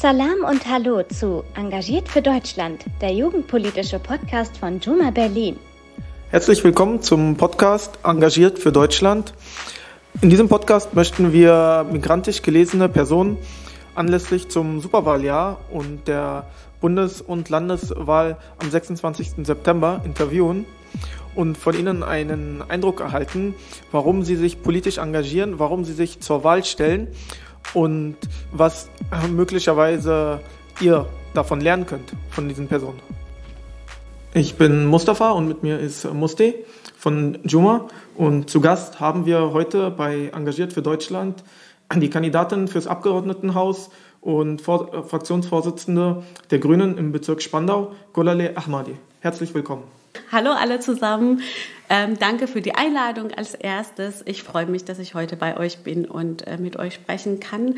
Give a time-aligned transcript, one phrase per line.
[0.00, 5.56] Salam und Hallo zu Engagiert für Deutschland, der jugendpolitische Podcast von Juma Berlin.
[6.30, 9.34] Herzlich willkommen zum Podcast Engagiert für Deutschland.
[10.22, 13.38] In diesem Podcast möchten wir migrantisch gelesene Personen
[13.96, 16.46] anlässlich zum Superwahljahr und der
[16.80, 19.44] Bundes- und Landeswahl am 26.
[19.44, 20.64] September interviewen
[21.34, 23.56] und von ihnen einen Eindruck erhalten,
[23.90, 27.08] warum sie sich politisch engagieren, warum sie sich zur Wahl stellen
[27.74, 28.16] und
[28.52, 28.88] was
[29.30, 30.40] möglicherweise
[30.80, 33.00] ihr davon lernen könnt, von diesen Personen.
[34.34, 36.54] Ich bin Mustafa und mit mir ist Musti
[36.96, 41.42] von Juma und zu Gast haben wir heute bei Engagiert für Deutschland
[41.94, 48.96] die Kandidatin fürs Abgeordnetenhaus und Fraktionsvorsitzende der Grünen im Bezirk Spandau, Golale Ahmadi.
[49.20, 49.84] Herzlich willkommen.
[50.30, 51.40] Hallo alle zusammen.
[51.90, 54.22] Ähm, danke für die Einladung als erstes.
[54.26, 57.76] Ich freue mich, dass ich heute bei euch bin und äh, mit euch sprechen kann.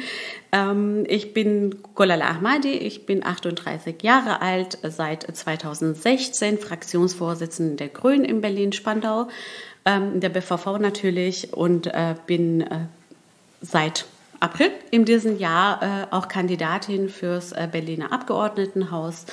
[0.51, 8.25] Ähm, ich bin Golala Ahmadi, ich bin 38 Jahre alt, seit 2016 Fraktionsvorsitzende der Grünen
[8.25, 9.29] in Berlin-Spandau,
[9.85, 12.87] ähm, der BVV natürlich und äh, bin äh,
[13.61, 14.07] seit
[14.41, 19.27] April in diesem Jahr äh, auch Kandidatin fürs äh, Berliner Abgeordnetenhaus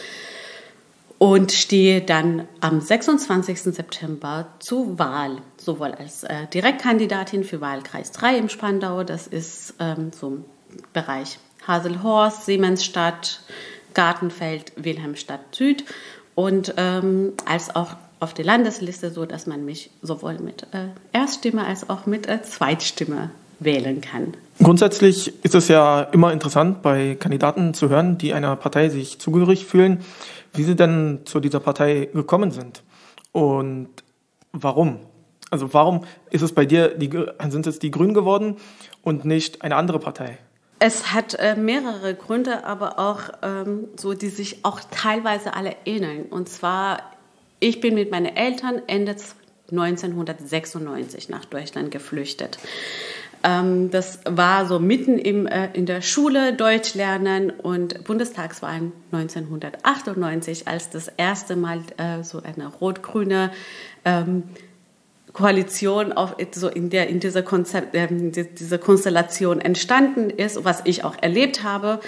[1.19, 3.61] und stehe dann am 26.
[3.61, 10.11] September zur Wahl, sowohl als äh, Direktkandidatin für Wahlkreis 3 im Spandau, das ist ähm,
[10.13, 10.45] so im
[10.93, 13.41] Bereich Haselhorst, Siemensstadt,
[13.93, 15.85] Gartenfeld, Wilhelmstadt Süd
[16.35, 21.65] und ähm, als auch auf der Landesliste, so dass man mich sowohl mit äh, Erststimme
[21.65, 24.33] als auch mit äh, Zweitstimme wählen kann.
[24.61, 29.65] Grundsätzlich ist es ja immer interessant, bei Kandidaten zu hören, die einer Partei sich zugehörig
[29.65, 29.99] fühlen,
[30.53, 32.83] wie sie denn zu dieser Partei gekommen sind
[33.31, 33.89] und
[34.51, 34.99] warum.
[35.49, 37.09] Also warum ist es bei dir, die,
[37.49, 38.57] sind es die Grünen geworden
[39.01, 40.37] und nicht eine andere Partei?
[40.79, 46.25] Es hat äh, mehrere Gründe, aber auch ähm, so, die sich auch teilweise alle ähneln.
[46.25, 47.01] Und zwar,
[47.59, 49.15] ich bin mit meinen Eltern Ende
[49.71, 52.59] 1996 nach Deutschland geflüchtet.
[53.43, 60.67] Ähm, das war so mitten im, äh, in der Schule Deutsch lernen und Bundestagswahlen 1998,
[60.67, 63.51] als das erste Mal äh, so eine rot-grüne
[64.05, 64.43] ähm,
[65.33, 71.03] Koalition auf, so in, der, in dieser, Konzept, äh, dieser Konstellation entstanden ist, was ich
[71.03, 71.99] auch erlebt habe.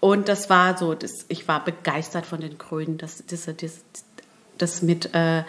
[0.00, 3.80] Und das war so, das, ich war begeistert von den Grünen, dass diese, das,
[4.56, 5.42] das mit äh,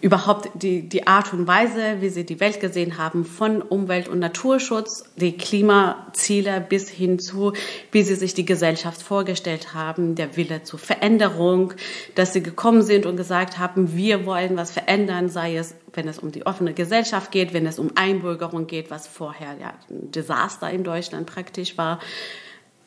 [0.00, 4.20] überhaupt die, die Art und Weise, wie sie die Welt gesehen haben, von Umwelt- und
[4.20, 7.52] Naturschutz, die Klimaziele bis hin zu,
[7.90, 11.74] wie sie sich die Gesellschaft vorgestellt haben, der Wille zur Veränderung,
[12.14, 16.20] dass sie gekommen sind und gesagt haben, wir wollen was verändern, sei es, wenn es
[16.20, 20.70] um die offene Gesellschaft geht, wenn es um Einbürgerung geht, was vorher ja ein Desaster
[20.70, 21.98] in Deutschland praktisch war.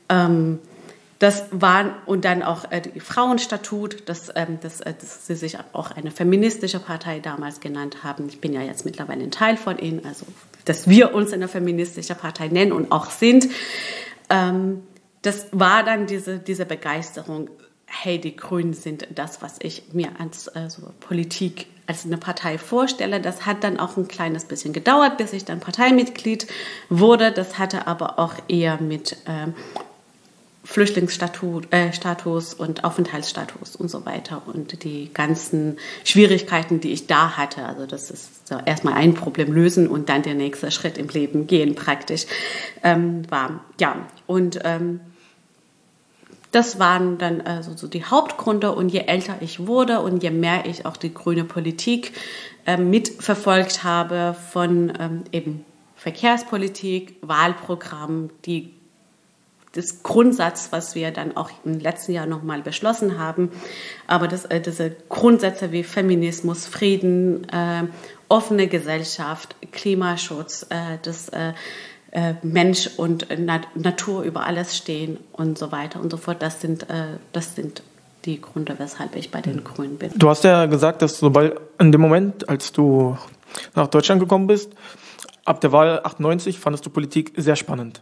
[0.08, 0.60] Ähm,
[1.22, 5.56] das waren und dann auch äh, die Frauenstatut, dass, ähm, dass, äh, dass sie sich
[5.72, 8.28] auch eine feministische Partei damals genannt haben.
[8.28, 10.26] Ich bin ja jetzt mittlerweile ein Teil von ihnen, also
[10.66, 13.50] dass wir uns eine feministische Partei nennen und auch sind.
[14.32, 14.82] Ähm,
[15.22, 17.52] das war dann diese, diese Begeisterung.
[17.86, 22.58] Hey, die Grünen sind das, was ich mir als äh, so Politik als eine Partei
[22.58, 23.22] vorstelle.
[23.22, 26.48] Das hat dann auch ein kleines bisschen gedauert, bis ich dann Parteimitglied
[26.90, 27.32] wurde.
[27.32, 29.54] Das hatte aber auch eher mit ähm,
[30.72, 37.66] Flüchtlingsstatus äh, und Aufenthaltsstatus und so weiter und die ganzen Schwierigkeiten, die ich da hatte.
[37.66, 41.46] Also das ist so erstmal ein Problem lösen und dann der nächste Schritt im Leben
[41.46, 42.26] gehen praktisch
[42.84, 43.66] ähm, war.
[43.82, 45.02] Ja, und ähm,
[46.52, 50.66] das waren dann also so die Hauptgründe und je älter ich wurde und je mehr
[50.66, 52.14] ich auch die grüne Politik
[52.66, 55.66] äh, mitverfolgt habe von ähm, eben
[55.96, 58.74] Verkehrspolitik, Wahlprogramm, die
[59.74, 63.52] das Grundsatz, was wir dann auch im letzten Jahr nochmal beschlossen haben.
[64.08, 67.84] Aber das, äh, diese Grundsätze wie Feminismus, Frieden, äh,
[68.28, 71.54] offene Gesellschaft, Klimaschutz, äh, dass äh,
[72.12, 76.60] äh Mensch und Nat Natur über alles stehen und so weiter und so fort, das
[76.60, 77.84] sind, äh, das sind
[78.26, 79.64] die Gründe, weshalb ich bei den mhm.
[79.64, 80.12] Grünen bin.
[80.16, 83.18] Du hast ja gesagt, dass sobald in dem Moment, als du
[83.76, 84.74] nach Deutschland gekommen bist,
[85.46, 88.02] ab der Wahl 98 fandest du Politik sehr spannend.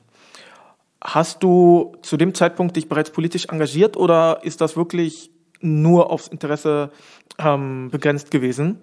[1.02, 5.32] Hast du zu dem Zeitpunkt dich bereits politisch engagiert oder ist das wirklich
[5.62, 6.92] nur aufs Interesse
[7.38, 8.80] ähm, begrenzt gewesen,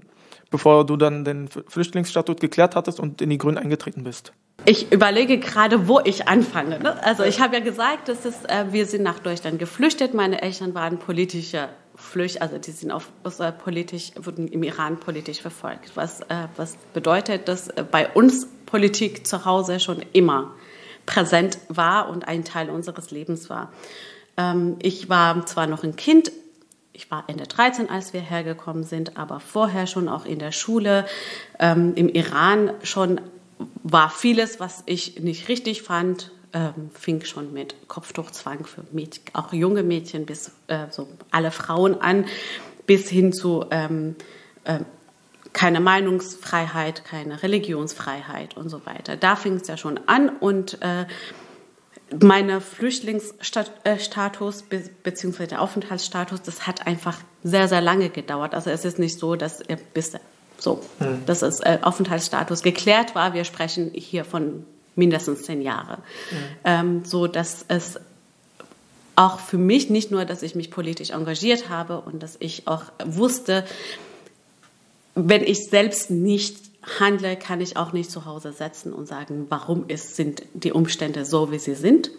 [0.51, 4.33] bevor du dann den Flüchtlingsstatut geklärt hattest und in die Grünen eingetreten bist?
[4.65, 6.81] Ich überlege gerade, wo ich anfange.
[6.81, 7.03] Ne?
[7.05, 10.15] Also ich habe ja gesagt, dass es, äh, wir sind nach Deutschland geflüchtet.
[10.15, 15.41] Meine Eltern waren politische Flücht, also die sind auf, äh, politisch, wurden im Iran politisch
[15.41, 15.93] verfolgt.
[15.95, 20.55] Was, äh, was bedeutet, dass äh, bei uns Politik zu Hause schon immer
[21.07, 23.73] präsent war und ein Teil unseres Lebens war.
[24.37, 26.33] Ähm, ich war zwar noch ein Kind,
[26.93, 31.07] ich war Ende 13, als wir hergekommen sind, aber vorher schon auch in der Schule,
[31.59, 33.21] ähm, im Iran schon
[33.83, 39.53] war vieles, was ich nicht richtig fand, ähm, fing schon mit Kopftuchzwang für Mädchen, auch
[39.53, 42.25] junge Mädchen bis äh, so alle Frauen an,
[42.87, 44.17] bis hin zu ähm,
[44.65, 44.81] äh,
[45.57, 49.17] keine Meinungsfreiheit, keine Religionsfreiheit und so weiter.
[49.17, 51.07] Da fing es ja schon an und äh,
[52.23, 55.47] meine Flüchtlingsstatus be bzw.
[55.47, 58.55] der Aufenthaltsstatus, das hat einfach sehr, sehr lange gedauert.
[58.55, 59.63] Also es ist nicht so, dass
[59.95, 60.13] bis
[60.59, 61.25] so, hm.
[61.25, 63.33] dass das äh, Aufenthaltsstatus geklärt war.
[63.33, 65.99] Wir sprechen hier von mindestens zehn Jahre.
[66.29, 66.39] Hm.
[66.65, 67.99] Ähm, so dass es
[69.17, 72.83] auch für mich nicht nur, dass ich mich politisch engagiert habe und dass ich auch
[73.07, 73.65] wusste,
[75.17, 76.59] wenn ich selbst nicht
[77.01, 81.25] handle, kann ich auch nicht zu Hause setzen und sagen, warum ist, sind die Umstände
[81.25, 82.11] so, wie sie sind.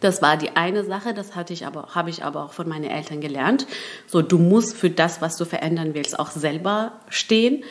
[0.00, 2.84] Das war die eine Sache, das hatte ich aber, habe ich aber auch von meinen
[2.84, 3.66] Eltern gelernt.
[4.06, 7.64] So, du musst für das, was du verändern willst, auch selber stehen.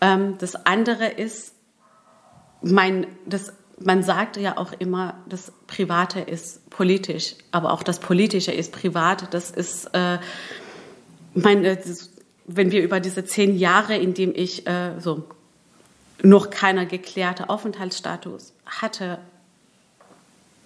[0.00, 1.54] Ähm, das andere ist,
[2.60, 8.50] mein, das, man sagt ja auch immer, das Private ist politisch, aber auch das Politische
[8.50, 9.32] ist privat.
[9.32, 10.18] Das ist, äh,
[11.34, 12.10] meine, das,
[12.46, 15.24] wenn wir über diese zehn Jahre, in denen ich äh, so
[16.22, 19.18] noch keiner geklärte Aufenthaltsstatus hatte,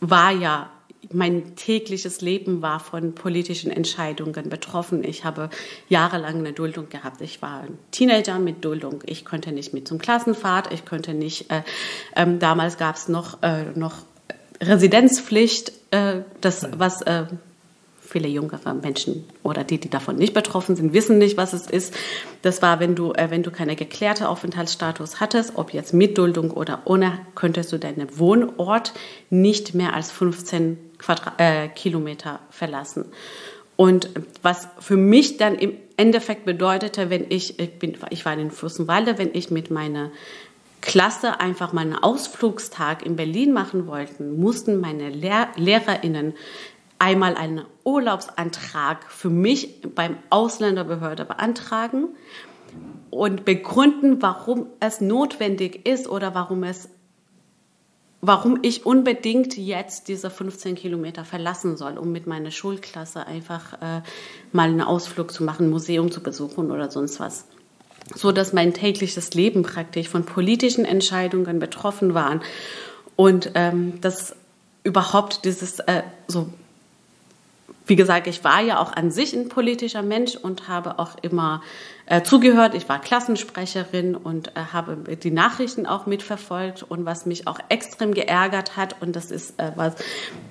[0.00, 0.70] war ja
[1.12, 5.04] mein tägliches Leben war von politischen Entscheidungen betroffen.
[5.04, 5.48] Ich habe
[5.88, 7.20] jahrelang eine Duldung gehabt.
[7.20, 9.02] Ich war ein Teenager mit Duldung.
[9.06, 10.72] Ich konnte nicht mit zum Klassenfahrt.
[10.72, 11.50] Ich konnte nicht.
[11.50, 11.62] Äh,
[12.16, 13.94] ähm, damals gab es noch äh, noch
[14.60, 15.72] Residenzpflicht.
[15.92, 17.26] Äh, das was äh,
[18.08, 21.94] viele jüngere Menschen oder die, die davon nicht betroffen sind, wissen nicht, was es ist.
[22.42, 26.50] Das war, wenn du, äh, wenn du keine geklärte Aufenthaltsstatus hattest, ob jetzt mit Duldung
[26.50, 28.94] oder ohne, könntest du deinen Wohnort
[29.30, 33.04] nicht mehr als 15 Quadrat, äh, Kilometer verlassen.
[33.76, 34.10] Und
[34.42, 39.18] was für mich dann im Endeffekt bedeutete, wenn ich, ich, bin, ich war in Fürstenwalde,
[39.18, 40.10] wenn ich mit meiner
[40.80, 46.34] Klasse einfach mal einen Ausflugstag in Berlin machen wollten, mussten meine Lehr LehrerInnen
[46.98, 52.08] einmal einen Urlaubsantrag für mich beim Ausländerbehörde beantragen
[53.10, 56.88] und begründen, warum es notwendig ist oder warum es
[58.20, 64.02] warum ich unbedingt jetzt diese 15 Kilometer verlassen soll, um mit meiner Schulklasse einfach äh,
[64.52, 67.44] mal einen Ausflug zu machen, ein Museum zu besuchen oder sonst was.
[68.14, 72.40] So dass mein tägliches Leben praktisch von politischen Entscheidungen betroffen war
[73.14, 74.34] und ähm, dass
[74.82, 76.48] überhaupt dieses äh, so
[77.88, 81.62] wie gesagt, ich war ja auch an sich ein politischer Mensch und habe auch immer
[82.06, 82.74] äh, zugehört.
[82.74, 86.82] Ich war Klassensprecherin und äh, habe die Nachrichten auch mitverfolgt.
[86.82, 89.94] Und was mich auch extrem geärgert hat, und das ist äh, was,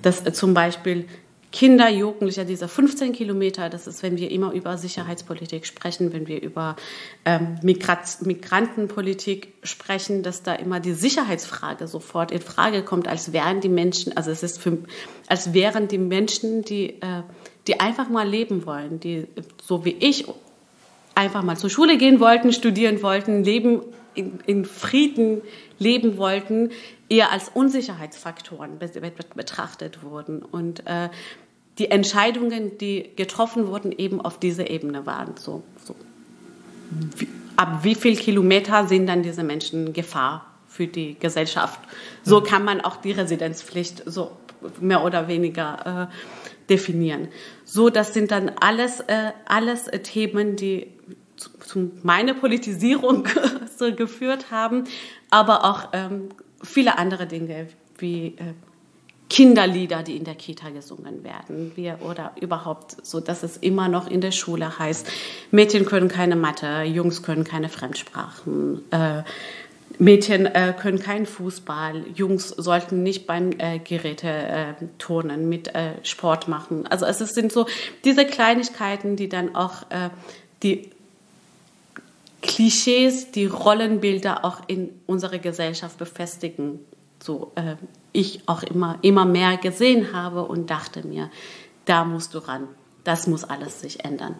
[0.02, 1.06] dass äh, zum Beispiel
[1.50, 6.42] Kinder, Jugendliche, diese 15 Kilometer, das ist, wenn wir immer über Sicherheitspolitik sprechen, wenn wir
[6.42, 6.76] über
[7.24, 13.60] ähm, Migrat Migrantenpolitik sprechen, dass da immer die Sicherheitsfrage sofort in Frage kommt, als wären
[13.60, 14.78] die Menschen, also es ist für,
[15.26, 17.22] als wären die Menschen, die, äh,
[17.66, 19.26] die einfach mal leben wollen, die
[19.62, 20.26] so wie ich
[21.14, 23.80] einfach mal zur Schule gehen wollten, studieren wollten, leben
[24.14, 25.42] in, in Frieden
[25.78, 26.70] leben wollten,
[27.08, 28.78] eher als Unsicherheitsfaktoren
[29.34, 30.42] betrachtet wurden.
[30.42, 31.08] Und äh,
[31.78, 35.34] die Entscheidungen, die getroffen wurden, eben auf dieser Ebene waren.
[35.36, 35.94] So, so.
[37.16, 41.80] Wie, ab wie viel Kilometer sind dann diese Menschen Gefahr für die Gesellschaft?
[42.22, 42.44] So mhm.
[42.44, 44.32] kann man auch die Residenzpflicht so
[44.80, 47.28] mehr oder weniger äh, definieren.
[47.64, 50.88] So, das sind dann alles, äh, alles Themen, die
[51.38, 53.26] zu, meiner Politisierung
[53.78, 54.84] so geführt haben,
[55.30, 56.28] aber auch ähm,
[56.62, 57.68] viele andere Dinge
[57.98, 58.54] wie äh,
[59.30, 64.10] Kinderlieder, die in der Kita gesungen werden, wir, oder überhaupt so, dass es immer noch
[64.10, 65.06] in der Schule heißt,
[65.50, 69.22] Mädchen können keine Mathe, Jungs können keine Fremdsprachen, äh,
[69.98, 75.92] Mädchen äh, können keinen Fußball, Jungs sollten nicht beim äh, Geräte äh, turnen, mit äh,
[76.04, 76.86] Sport machen.
[76.86, 77.66] Also es sind so
[78.04, 80.10] diese Kleinigkeiten, die dann auch äh,
[80.62, 80.90] die
[82.48, 86.80] Klischees, die Rollenbilder auch in unserer Gesellschaft befestigen.
[87.22, 87.76] So äh,
[88.12, 91.30] ich auch immer, immer mehr gesehen habe und dachte mir,
[91.84, 92.66] da musst du ran.
[93.04, 94.34] Das muss alles sich ändern.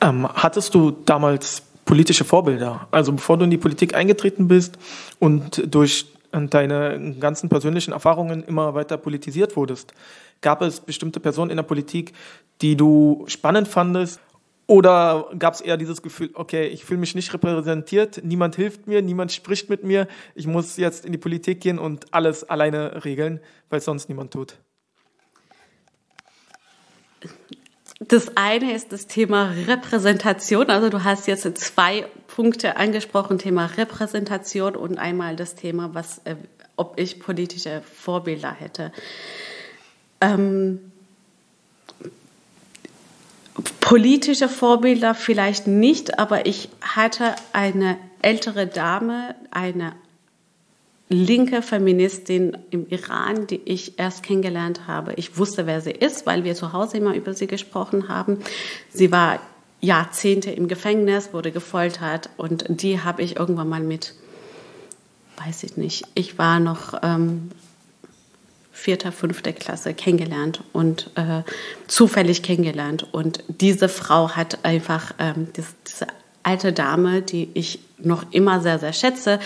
[0.00, 2.88] Ähm, hattest du damals politische Vorbilder?
[2.90, 4.78] Also bevor du in die Politik eingetreten bist
[5.18, 9.92] und durch deine ganzen persönlichen Erfahrungen immer weiter politisiert wurdest,
[10.40, 12.12] gab es bestimmte Personen in der Politik,
[12.60, 14.20] die du spannend fandest
[14.66, 19.02] oder gab es eher dieses Gefühl, okay, ich fühle mich nicht repräsentiert, niemand hilft mir,
[19.02, 23.40] niemand spricht mit mir, ich muss jetzt in die Politik gehen und alles alleine regeln,
[23.70, 24.58] weil sonst niemand tut?
[28.00, 30.70] das eine ist das Thema Repräsentation.
[30.70, 36.36] Also du hast jetzt zwei Punkte angesprochen, Thema Repräsentation und einmal das Thema, was, äh,
[36.76, 38.92] ob ich politische Vorbilder hätte.
[40.20, 40.92] Ähm,
[43.80, 49.92] politische Vorbilder vielleicht nicht, aber ich hatte eine ältere Dame, eine
[51.08, 55.14] linke Feministin im Iran, die ich erst kennengelernt habe.
[55.14, 58.38] Ich wusste, wer sie ist, weil wir zu Hause immer über sie gesprochen haben.
[58.92, 59.38] Sie war
[59.80, 64.14] Jahrzehnte im Gefängnis, wurde gefoltert und die habe ich irgendwann mal mit,
[65.36, 67.50] weiß ich nicht, ich war noch ähm,
[68.76, 71.42] vierter, fünfte Klasse kennengelernt und äh,
[71.86, 73.06] zufällig kennengelernt.
[73.10, 76.06] Und diese Frau hat einfach ähm, das, diese
[76.42, 79.40] alte Dame, die ich noch immer sehr, sehr schätze,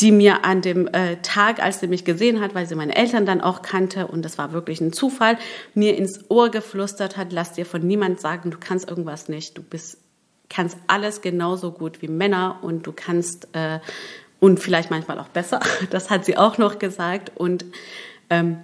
[0.00, 3.24] die mir an dem äh, Tag, als sie mich gesehen hat, weil sie meine Eltern
[3.24, 5.38] dann auch kannte und das war wirklich ein Zufall,
[5.72, 9.62] mir ins Ohr geflüstert hat, lass dir von niemand sagen, du kannst irgendwas nicht, du
[9.62, 9.96] bist,
[10.50, 13.80] kannst alles genauso gut wie Männer und du kannst äh,
[14.38, 15.60] und vielleicht manchmal auch besser.
[15.90, 17.64] Das hat sie auch noch gesagt und
[18.30, 18.58] ähm,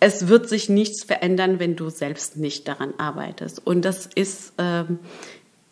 [0.00, 3.66] es wird sich nichts verändern, wenn du selbst nicht daran arbeitest.
[3.66, 4.98] Und das ist, ähm,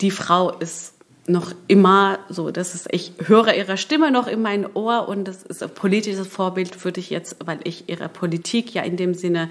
[0.01, 0.95] die Frau ist
[1.27, 5.43] noch immer so, das ist, ich höre ihre Stimme noch in mein Ohr und das
[5.43, 9.51] ist ein politisches Vorbild, würde ich jetzt, weil ich ihre Politik ja in dem Sinne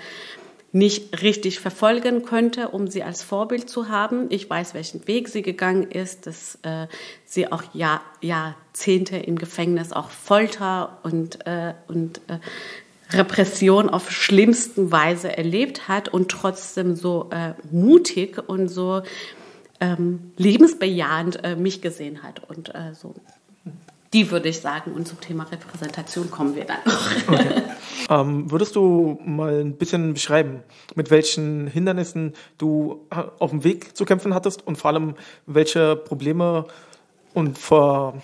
[0.73, 4.27] nicht richtig verfolgen könnte, um sie als Vorbild zu haben.
[4.29, 6.87] Ich weiß, welchen Weg sie gegangen ist, dass äh,
[7.25, 12.39] sie auch Jahr, Jahrzehnte im Gefängnis auch Folter und, äh, und äh,
[13.13, 19.01] Repression auf schlimmsten Weise erlebt hat und trotzdem so äh, mutig und so
[19.79, 22.47] ähm, lebensbejahend äh, mich gesehen hat.
[22.49, 23.15] Und äh, so,
[24.13, 24.93] die würde ich sagen.
[24.93, 27.11] Und zum Thema Repräsentation kommen wir dann noch.
[27.27, 27.63] Okay.
[28.09, 30.61] ähm, würdest du mal ein bisschen beschreiben,
[30.95, 35.15] mit welchen Hindernissen du äh, auf dem Weg zu kämpfen hattest und vor allem
[35.45, 36.65] welche Probleme
[37.33, 38.21] und, vor,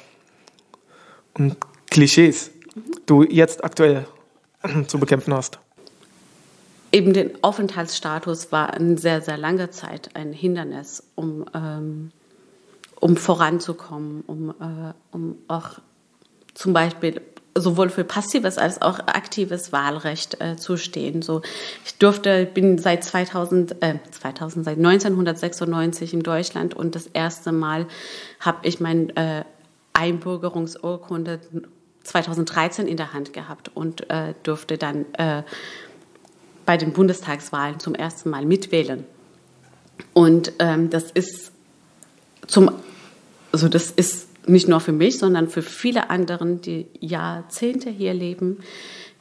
[1.33, 1.57] und
[1.89, 2.81] Klischees mhm.
[3.05, 4.05] du jetzt aktuell
[4.87, 5.59] zu bekämpfen hast?
[6.91, 12.11] eben den Aufenthaltsstatus war eine sehr, sehr lange Zeit ein Hindernis, um, ähm,
[12.99, 15.79] um voranzukommen, um, äh, um auch
[16.53, 17.21] zum Beispiel
[17.55, 21.21] sowohl für passives als auch aktives Wahlrecht äh, zu stehen.
[21.21, 21.41] So,
[21.85, 27.87] ich durfte, bin seit 2000, äh, 2000, seit 1996 in Deutschland und das erste Mal
[28.39, 29.43] habe ich meine äh,
[29.93, 31.39] Einbürgerungsurkunde
[32.07, 35.43] 2013 in der Hand gehabt und äh, durfte dann äh,
[36.65, 39.05] bei den Bundestagswahlen zum ersten Mal mitwählen.
[40.13, 41.51] Und ähm, das ist
[42.45, 42.71] zum,
[43.51, 48.59] also das ist nicht nur für mich, sondern für viele anderen, die Jahrzehnte hier leben,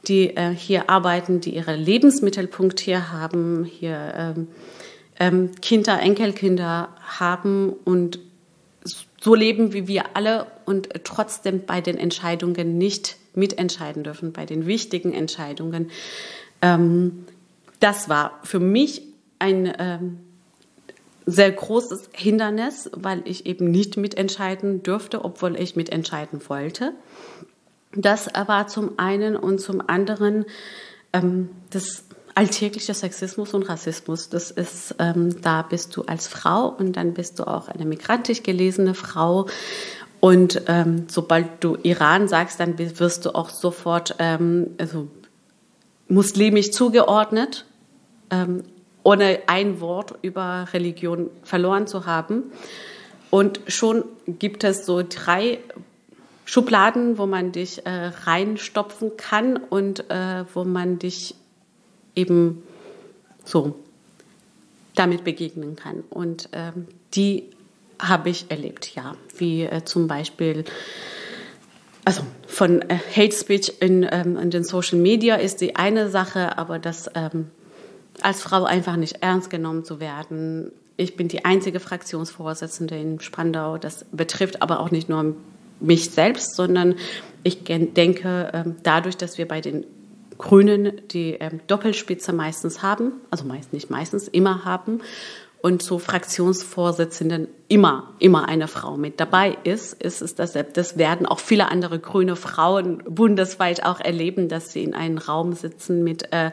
[0.07, 4.47] die äh, hier arbeiten, die ihre Lebensmittelpunkt hier haben, hier ähm,
[5.19, 8.19] ähm, Kinder, Enkelkinder haben und
[9.19, 14.65] so leben wie wir alle und trotzdem bei den Entscheidungen nicht mitentscheiden dürfen, bei den
[14.65, 15.91] wichtigen Entscheidungen.
[16.61, 17.25] Ähm,
[17.79, 19.01] das war für mich
[19.39, 20.19] ein ähm,
[21.25, 26.93] sehr großes Hindernis, weil ich eben nicht mitentscheiden dürfte, obwohl ich mitentscheiden wollte.
[27.93, 30.45] Das war zum einen und zum anderen
[31.13, 32.05] ähm, das
[32.37, 34.29] alltägliche Sexismus und Rassismus.
[34.29, 38.43] Das ist, ähm, da bist du als Frau und dann bist du auch eine migrantisch
[38.43, 39.47] gelesene Frau.
[40.19, 45.07] Und ähm, sobald du Iran sagst, dann wirst du auch sofort ähm, also
[46.09, 47.65] muslimisch zugeordnet,
[48.29, 48.63] ähm,
[49.01, 52.43] ohne ein Wort über Religion verloren zu haben.
[53.31, 55.57] Und schon gibt es so drei
[56.45, 61.33] Schubladen, wo man dich äh, reinstopfen kann und äh, wo man dich
[62.17, 62.63] eben
[63.45, 63.75] so
[64.95, 66.03] damit begegnen kann.
[66.09, 67.43] Und ähm, die
[67.99, 69.15] habe ich erlebt, ja.
[69.37, 70.65] Wie äh, zum Beispiel
[72.03, 76.57] also von äh, Hate Speech in, ähm, in, den Social Media ist die eine Sache,
[76.57, 77.47] aber das ähm,
[78.21, 80.71] als Frau einfach nicht ernst genommen zu werden.
[80.95, 83.77] Ich bin die einzige Fraktionsvorsitzende in Spandau.
[83.77, 85.35] Das betrifft aber auch nicht nur
[85.79, 86.95] mich selbst, sondern
[87.43, 89.85] ich denke, ähm, dadurch, dass wir bei den
[90.37, 95.01] Grünen die ähm, Doppelspitze meistens haben, also meist nicht meistens, immer haben
[95.61, 101.25] und so Fraktionsvorsitzenden immer, immer eine Frau mit dabei ist, ist es das, das werden
[101.25, 106.31] auch viele andere grüne Frauen bundesweit auch erleben, dass sie in einem Raum sitzen mit
[106.31, 106.51] äh,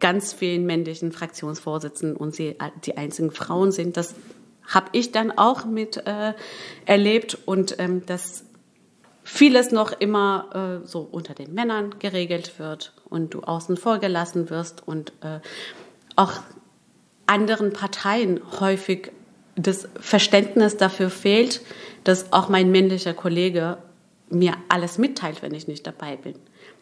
[0.00, 3.96] ganz vielen männlichen Fraktionsvorsitzenden und sie die einzigen Frauen sind.
[3.96, 4.14] Das
[4.66, 6.32] habe ich dann auch mit äh,
[6.86, 8.44] erlebt und ähm, dass
[9.22, 14.50] vieles noch immer äh, so unter den Männern geregelt wird und du außen vor gelassen
[14.50, 15.40] wirst und äh,
[16.16, 16.40] auch
[17.26, 19.12] anderen Parteien häufig
[19.56, 21.60] das Verständnis dafür fehlt,
[22.04, 23.78] dass auch mein männlicher Kollege
[24.30, 26.34] mir alles mitteilt, wenn ich nicht dabei bin.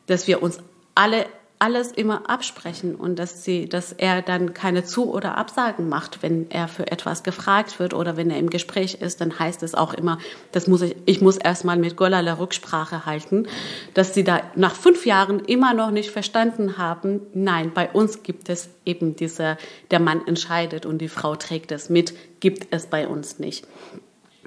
[0.06, 0.60] Dass wir uns
[0.94, 1.26] alle
[1.60, 6.50] alles immer absprechen und dass sie, dass er dann keine Zu- oder Absagen macht, wenn
[6.50, 9.92] er für etwas gefragt wird oder wenn er im Gespräch ist, dann heißt es auch
[9.94, 10.18] immer,
[10.52, 13.48] das muss ich, ich muss erstmal mit Golala Rücksprache halten,
[13.94, 18.48] dass sie da nach fünf Jahren immer noch nicht verstanden haben, nein, bei uns gibt
[18.48, 19.58] es eben diese,
[19.90, 23.66] der Mann entscheidet und die Frau trägt es mit, gibt es bei uns nicht.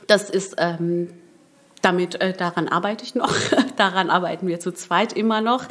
[0.07, 1.09] Das ist ähm,
[1.81, 3.33] damit äh, daran arbeite ich noch,
[3.77, 5.65] daran arbeiten wir zu zweit immer noch.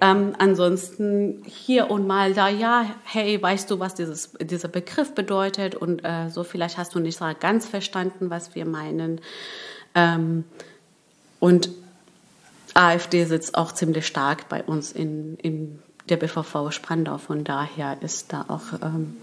[0.00, 5.74] Ähm, ansonsten hier und mal da, ja, hey, weißt du, was dieses, dieser Begriff bedeutet?
[5.74, 9.20] Und äh, so vielleicht hast du nicht so ganz verstanden, was wir meinen.
[9.94, 10.44] Ähm,
[11.38, 11.70] und
[12.74, 17.18] AfD sitzt auch ziemlich stark bei uns in, in der BVV Spandau.
[17.18, 19.16] Von daher ist da auch ähm,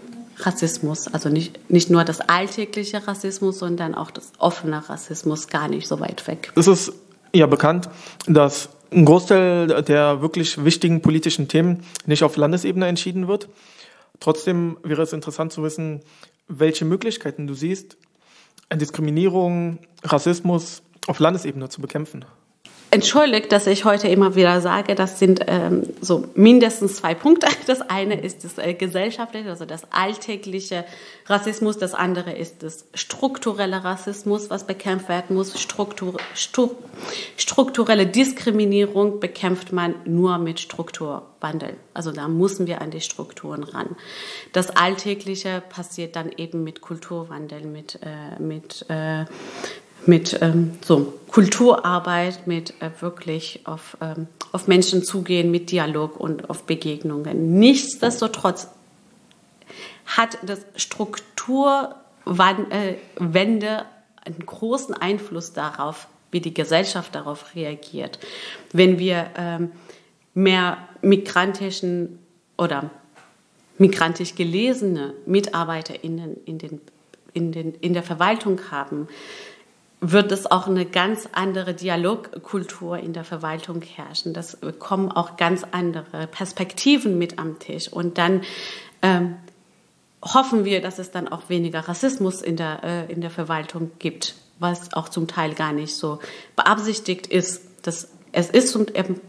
[0.46, 5.86] Rassismus, also nicht, nicht nur das alltägliche Rassismus, sondern auch das offene Rassismus gar nicht
[5.86, 6.52] so weit weg.
[6.56, 6.92] Es ist
[7.32, 7.88] ja bekannt,
[8.26, 13.48] dass ein Großteil der wirklich wichtigen politischen Themen nicht auf Landesebene entschieden wird.
[14.18, 16.00] Trotzdem wäre es interessant zu wissen,
[16.48, 17.96] welche Möglichkeiten du siehst,
[18.72, 22.24] Diskriminierung, Rassismus auf Landesebene zu bekämpfen
[22.90, 27.46] entschuldigt, dass ich heute immer wieder sage, das sind ähm, so mindestens zwei Punkte.
[27.66, 30.84] Das eine ist das äh, gesellschaftliche, also das alltägliche
[31.26, 31.78] Rassismus.
[31.78, 35.60] Das andere ist das strukturelle Rassismus, was bekämpft werden muss.
[35.60, 36.70] Struktur, stu,
[37.36, 41.76] strukturelle Diskriminierung bekämpft man nur mit Strukturwandel.
[41.94, 43.94] Also da müssen wir an die Strukturen ran.
[44.52, 49.26] Das Alltägliche passiert dann eben mit Kulturwandel, mit, äh, mit äh,
[50.06, 56.50] mit ähm, so Kulturarbeit, mit äh, wirklich auf, ähm, auf Menschen zugehen, mit Dialog und
[56.50, 57.58] auf Begegnungen.
[57.58, 58.68] Nichtsdestotrotz
[60.06, 63.84] hat das Strukturwende äh,
[64.24, 68.18] einen großen Einfluss darauf, wie die Gesellschaft darauf reagiert.
[68.72, 69.72] Wenn wir ähm,
[70.34, 72.18] mehr migrantischen
[72.56, 72.90] oder
[73.78, 76.80] migrantisch gelesene MitarbeiterInnen in, den,
[77.32, 79.08] in, den, in der Verwaltung haben,
[80.00, 84.32] wird es auch eine ganz andere Dialogkultur in der Verwaltung herrschen.
[84.32, 87.92] Das kommen auch ganz andere Perspektiven mit am Tisch.
[87.92, 88.42] Und dann
[89.02, 89.36] ähm,
[90.22, 94.34] hoffen wir, dass es dann auch weniger Rassismus in der, äh, in der Verwaltung gibt,
[94.58, 96.18] was auch zum Teil gar nicht so
[96.56, 97.62] beabsichtigt ist.
[97.82, 99.20] Das, es ist und eben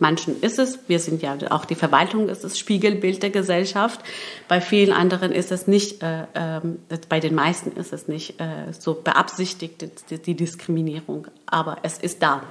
[0.00, 4.00] manchen ist es, wir sind ja auch die Verwaltung ist das Spiegelbild der Gesellschaft.
[4.48, 6.60] Bei vielen anderen ist es nicht, äh, äh,
[7.08, 12.22] bei den meisten ist es nicht äh, so beabsichtigt, die, die, Diskriminierung, aber es ist
[12.22, 12.42] da.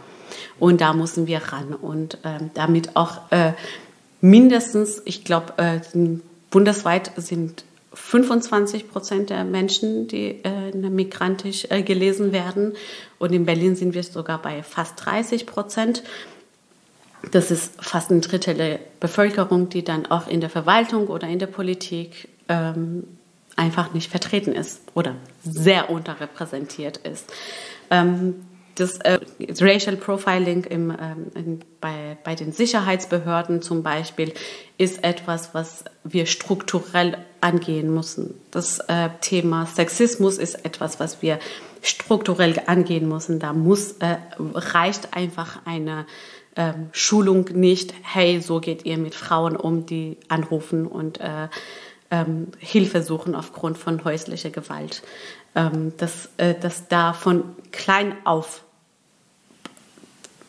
[0.59, 3.53] Und da müssen wir ran und ähm, damit auch äh,
[4.21, 5.79] mindestens, ich glaube, äh,
[6.51, 12.73] bundesweit sind 25 Prozent der Menschen, die äh, migrantisch äh, gelesen werden.
[13.17, 16.03] Und in Berlin sind wir sogar bei fast 30 Prozent.
[17.31, 21.39] Das ist fast ein Drittel der Bevölkerung, die dann auch in der Verwaltung oder in
[21.39, 23.03] der Politik ähm,
[23.55, 27.31] einfach nicht vertreten ist oder sehr unterrepräsentiert ist.
[27.91, 28.35] Ähm,
[28.75, 29.19] das äh,
[29.59, 34.33] Racial Profiling im, ähm, in, bei, bei den Sicherheitsbehörden zum Beispiel
[34.77, 38.35] ist etwas, was wir strukturell angehen müssen.
[38.51, 41.39] Das äh, Thema Sexismus ist etwas, was wir
[41.81, 43.39] strukturell angehen müssen.
[43.39, 46.05] Da muss, äh, reicht einfach eine
[46.59, 51.47] ähm, Schulung nicht, hey, so geht ihr mit Frauen um, die anrufen und äh,
[52.11, 55.01] ähm, Hilfe suchen aufgrund von häuslicher Gewalt.
[55.55, 58.63] Ähm, dass, äh, dass da von klein auf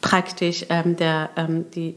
[0.00, 1.94] praktisch ähm, der, ähm, die,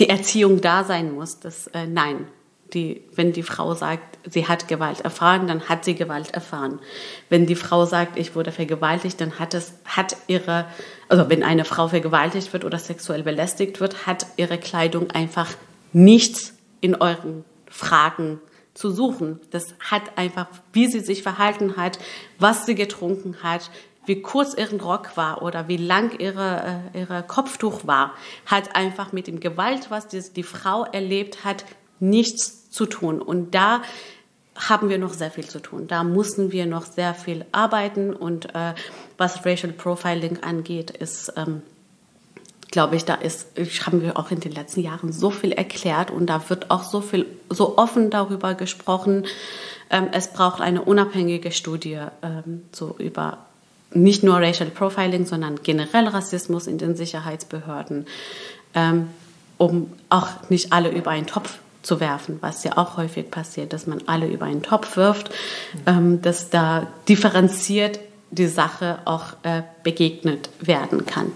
[0.00, 2.26] die Erziehung da sein muss, dass äh, nein,
[2.74, 6.80] die, wenn die Frau sagt, sie hat Gewalt erfahren, dann hat sie Gewalt erfahren.
[7.28, 10.66] Wenn die Frau sagt, ich wurde vergewaltigt, dann hat es, hat ihre,
[11.08, 15.50] also wenn eine Frau vergewaltigt wird oder sexuell belästigt wird, hat ihre Kleidung einfach
[15.92, 18.40] nichts in euren Fragen
[18.74, 19.40] zu suchen.
[19.50, 21.98] Das hat einfach, wie sie sich verhalten hat,
[22.38, 23.70] was sie getrunken hat,
[24.06, 28.14] wie kurz ihren Rock war oder wie lang ihre, äh, ihre Kopftuch war,
[28.46, 31.64] hat einfach mit dem Gewalt, was die, die Frau erlebt hat,
[32.00, 33.20] nichts zu tun.
[33.20, 33.82] Und da
[34.58, 35.86] haben wir noch sehr viel zu tun.
[35.86, 38.12] Da müssen wir noch sehr viel arbeiten.
[38.12, 38.74] Und äh,
[39.16, 41.62] was Racial Profiling angeht, ist, ähm,
[42.70, 43.48] glaube ich, da ist,
[43.86, 47.00] haben wir auch in den letzten Jahren so viel erklärt und da wird auch so
[47.00, 49.26] viel, so offen darüber gesprochen.
[49.90, 53.38] Ähm, es braucht eine unabhängige Studie ähm, so über
[53.94, 58.06] nicht nur Racial Profiling, sondern generell Rassismus in den Sicherheitsbehörden,
[58.74, 59.08] ähm,
[59.56, 63.86] um auch nicht alle über einen Topf zu werfen, was ja auch häufig passiert, dass
[63.86, 65.30] man alle über einen Topf wirft,
[65.86, 67.98] ähm, dass da differenziert
[68.30, 71.32] die Sache auch äh, begegnet werden kann.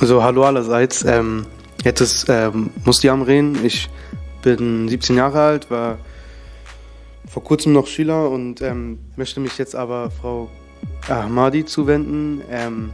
[0.00, 1.04] Also hallo allerseits.
[1.04, 1.46] Ähm,
[1.84, 3.64] jetzt ist ähm, Musti Amren.
[3.64, 3.88] Ich
[4.42, 5.98] bin 17 Jahre alt, war
[7.28, 10.50] vor kurzem noch Schüler und ähm, möchte mich jetzt aber Frau
[11.08, 12.42] Ahmadi zuwenden.
[12.50, 12.90] Ähm,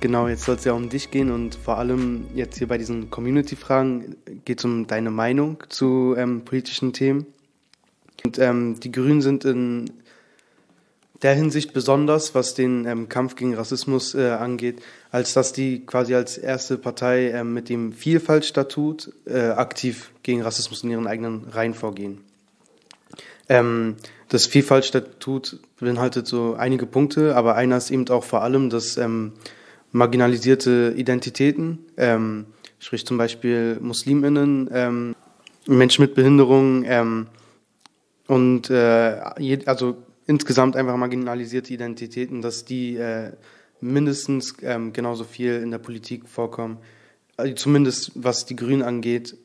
[0.00, 3.10] genau, jetzt soll es ja um dich gehen und vor allem jetzt hier bei diesen
[3.10, 7.26] Community-Fragen geht es um deine Meinung zu ähm, politischen Themen.
[8.24, 9.90] Und ähm, die Grünen sind in
[11.22, 16.14] der Hinsicht besonders, was den ähm, Kampf gegen Rassismus äh, angeht, als dass die quasi
[16.14, 21.74] als erste Partei äh, mit dem Vielfaltstatut äh, aktiv gegen Rassismus in ihren eigenen Reihen
[21.74, 22.20] vorgehen.
[23.48, 23.96] Ähm,
[24.28, 29.32] das Vielfaltstatut beinhaltet so einige Punkte, aber einer ist eben auch vor allem, dass ähm,
[29.92, 32.46] marginalisierte Identitäten, ähm,
[32.78, 35.16] sprich zum Beispiel MuslimInnen, ähm,
[35.66, 37.26] Menschen mit Behinderung ähm,
[38.26, 39.20] und äh,
[39.66, 43.32] also insgesamt einfach marginalisierte Identitäten, dass die äh,
[43.80, 46.78] mindestens ähm, genauso viel in der Politik vorkommen,
[47.36, 49.36] also zumindest was die Grünen angeht,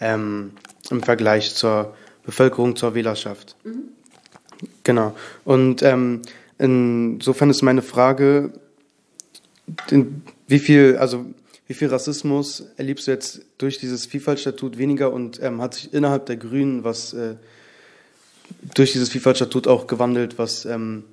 [0.00, 0.52] ähm,
[0.90, 3.56] im Vergleich zur Bevölkerung, zur Wählerschaft.
[3.64, 3.99] Mhm.
[4.84, 5.14] Genau.
[5.44, 6.22] Und ähm,
[6.58, 8.52] insofern ist meine Frage,
[10.48, 11.26] wie viel, also
[11.66, 16.26] wie viel Rassismus erlebst du jetzt durch dieses Vielfaltstatut weniger und ähm, hat sich innerhalb
[16.26, 17.36] der Grünen was äh,
[18.74, 21.04] durch dieses FIFA-Statut auch gewandelt, was, ähm,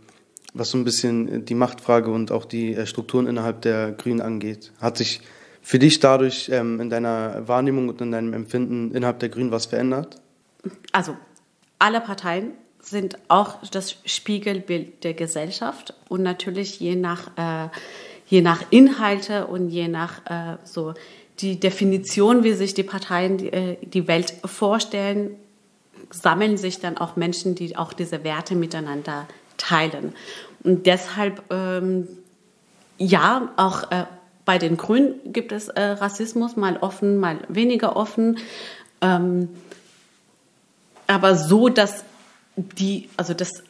[0.54, 4.72] was so ein bisschen die Machtfrage und auch die äh, Strukturen innerhalb der Grünen angeht.
[4.82, 5.22] Hat sich
[5.62, 9.68] für dich dadurch ähm, in deiner Wahrnehmung und in deinem Empfinden innerhalb der Grünen was
[9.68, 10.16] verändert?
[10.92, 11.16] Also
[11.78, 12.54] alle Parteien
[12.90, 17.70] sind auch das Spiegelbild der Gesellschaft und natürlich je nach, äh,
[18.28, 20.94] je nach Inhalte und je nach äh, so
[21.40, 25.36] die Definition, wie sich die Parteien die, äh, die Welt vorstellen,
[26.10, 30.14] sammeln sich dann auch Menschen, die auch diese Werte miteinander teilen.
[30.64, 32.08] Und deshalb, ähm,
[32.98, 34.06] ja, auch äh,
[34.46, 38.38] bei den Grünen gibt es äh, Rassismus, mal offen, mal weniger offen.
[39.02, 39.50] Ähm,
[41.06, 42.04] aber so, dass
[42.58, 43.64] die, also das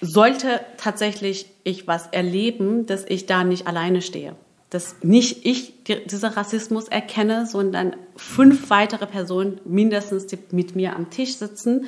[0.00, 4.34] sollte tatsächlich ich was erleben, dass ich da nicht alleine stehe
[4.74, 11.10] dass nicht ich diesen Rassismus erkenne, sondern fünf weitere Personen mindestens, die mit mir am
[11.10, 11.86] Tisch sitzen,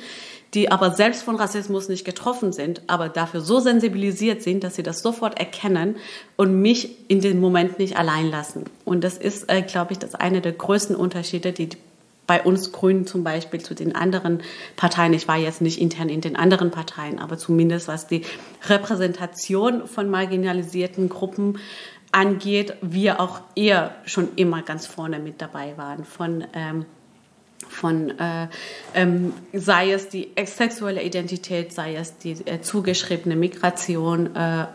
[0.53, 4.83] die aber selbst von Rassismus nicht getroffen sind, aber dafür so sensibilisiert sind, dass sie
[4.83, 5.97] das sofort erkennen
[6.37, 8.63] und mich in dem Moment nicht allein lassen.
[8.85, 11.67] Und das ist, äh, glaube ich, das eine der größten Unterschiede, die
[12.27, 14.43] bei uns Grünen zum Beispiel zu den anderen
[14.75, 18.23] Parteien, ich war jetzt nicht intern in den anderen Parteien, aber zumindest was die
[18.67, 21.57] Repräsentation von marginalisierten Gruppen
[22.11, 26.03] angeht, wir auch eher schon immer ganz vorne mit dabei waren.
[26.03, 26.85] Von, ähm,
[27.67, 28.47] von äh,
[28.93, 34.65] ähm, sei es die sexuelle Identität, sei es die äh, zugeschriebene Migration, äh,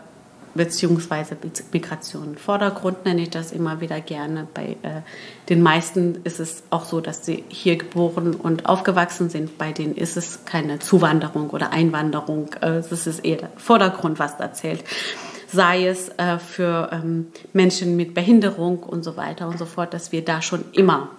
[0.55, 1.37] beziehungsweise
[1.71, 2.37] Migration.
[2.37, 4.47] Vordergrund nenne ich das immer wieder gerne.
[4.53, 5.01] Bei äh,
[5.49, 9.57] den meisten ist es auch so, dass sie hier geboren und aufgewachsen sind.
[9.57, 12.49] Bei denen ist es keine Zuwanderung oder Einwanderung.
[12.61, 14.83] Äh, ist eher der Vordergrund, was da zählt
[15.53, 20.11] sei es äh, für ähm, Menschen mit Behinderung und so weiter und so fort, dass
[20.11, 21.09] wir da schon immer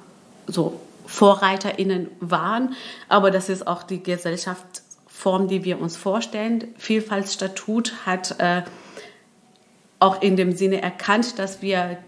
[0.49, 2.75] so VorreiterInnen waren.
[3.09, 6.65] Aber das ist auch die Gesellschaftsform, die wir uns vorstellen.
[6.79, 8.63] Vielfaltsstatut hat äh,
[9.99, 11.99] auch in dem Sinne erkannt, dass wir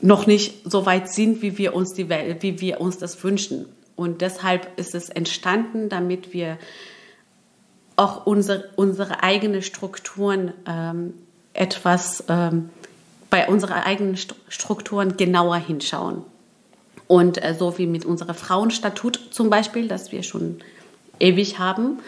[0.00, 3.66] noch nicht so weit sind, wie wir uns die Welt, wie wir uns das wünschen.
[3.96, 6.58] Und deshalb ist es entstanden, damit wir
[7.96, 11.14] auch unsere, unsere eigenen Strukturen ähm,
[11.52, 12.70] etwas ähm,
[13.30, 14.16] bei unseren eigenen
[14.48, 16.22] Strukturen genauer hinschauen.
[17.06, 20.58] Und äh, so wie mit unserem Frauenstatut zum Beispiel, das wir schon
[21.20, 22.00] ewig haben,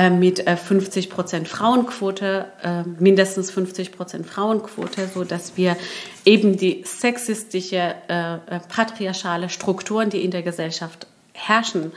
[0.00, 5.76] äh, mit äh, 50 Prozent Frauenquote, äh, mindestens 50 Prozent Frauenquote, so dass wir
[6.24, 11.92] eben die sexistische, äh, äh, patriarchale Strukturen, die in der Gesellschaft herrschen,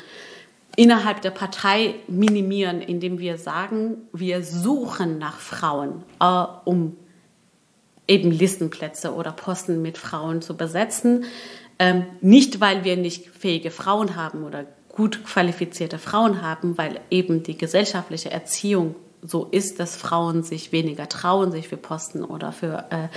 [0.75, 6.97] innerhalb der Partei minimieren, indem wir sagen, wir suchen nach Frauen, äh, um
[8.05, 11.23] eben Listenplätze oder Posten mit Frauen zu besetzen.
[11.79, 17.43] Ähm, nicht, weil wir nicht fähige Frauen haben oder gut qualifizierte Frauen haben, weil eben
[17.43, 22.85] die gesellschaftliche Erziehung so ist, dass Frauen sich weniger trauen, sich für Posten oder für
[22.89, 23.07] äh,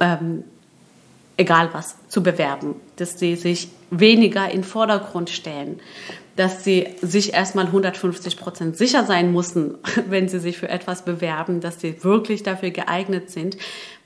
[0.00, 0.44] ähm,
[1.36, 5.80] egal was zu bewerben, dass sie sich weniger in Vordergrund stellen.
[6.36, 9.76] dass sie sich erstmal 150 Prozent sicher sein müssen,
[10.08, 13.58] wenn sie sich für etwas bewerben, dass sie wirklich dafür geeignet sind.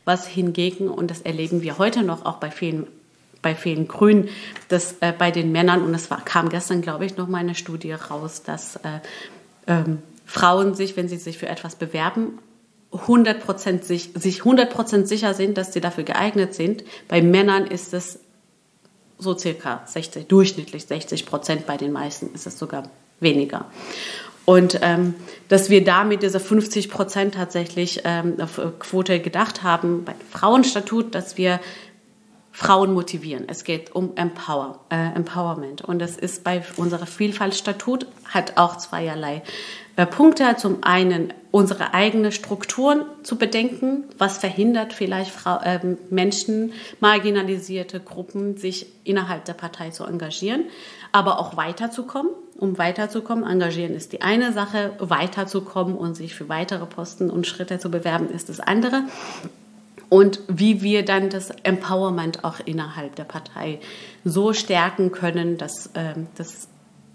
[0.04, 2.86] Was hingegen, und das erleben wir heute noch auch bei vielen
[3.46, 4.28] bei vielen Grünen,
[4.68, 7.92] dass äh, bei den Männern, und es kam gestern, glaube ich, noch mal eine Studie
[7.92, 8.98] raus, dass äh,
[9.68, 12.40] ähm, Frauen sich, wenn sie sich für etwas bewerben,
[12.90, 16.82] 100% sich, sich 100% sicher sind, dass sie dafür geeignet sind.
[17.06, 18.18] Bei Männern ist es
[19.16, 23.66] so circa 60, durchschnittlich 60 Prozent, bei den meisten ist es sogar weniger.
[24.44, 25.14] Und ähm,
[25.48, 31.14] dass wir da mit dieser 50 Prozent tatsächlich ähm, auf Quote gedacht haben, beim Frauenstatut,
[31.14, 31.60] dass wir
[32.56, 33.44] Frauen motivieren.
[33.48, 35.82] Es geht um Empower, äh, Empowerment.
[35.82, 39.42] Und das ist bei unserer Vielfaltstatut, hat auch zweierlei
[39.96, 40.56] äh, Punkte.
[40.56, 44.04] Zum einen unsere eigenen Strukturen zu bedenken.
[44.16, 50.64] Was verhindert vielleicht Frau, äh, Menschen, marginalisierte Gruppen, sich innerhalb der Partei zu engagieren,
[51.12, 52.32] aber auch weiterzukommen.
[52.56, 57.78] Um weiterzukommen, engagieren ist die eine Sache, weiterzukommen und sich für weitere Posten und Schritte
[57.78, 59.02] zu bewerben ist das andere
[60.08, 63.80] und wie wir dann das Empowerment auch innerhalb der Partei
[64.24, 66.68] so stärken können, dass, äh, dass,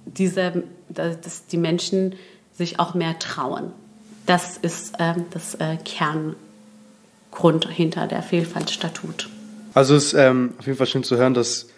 [0.06, 2.16] diese, dass die Menschen
[2.54, 3.72] sich auch mehr trauen.
[4.26, 9.30] Das ist äh, das äh, Kerngrund hinter der Vielfaltstatut.
[9.74, 11.70] Also es ist ähm, auf jeden Fall schön zu hören, dass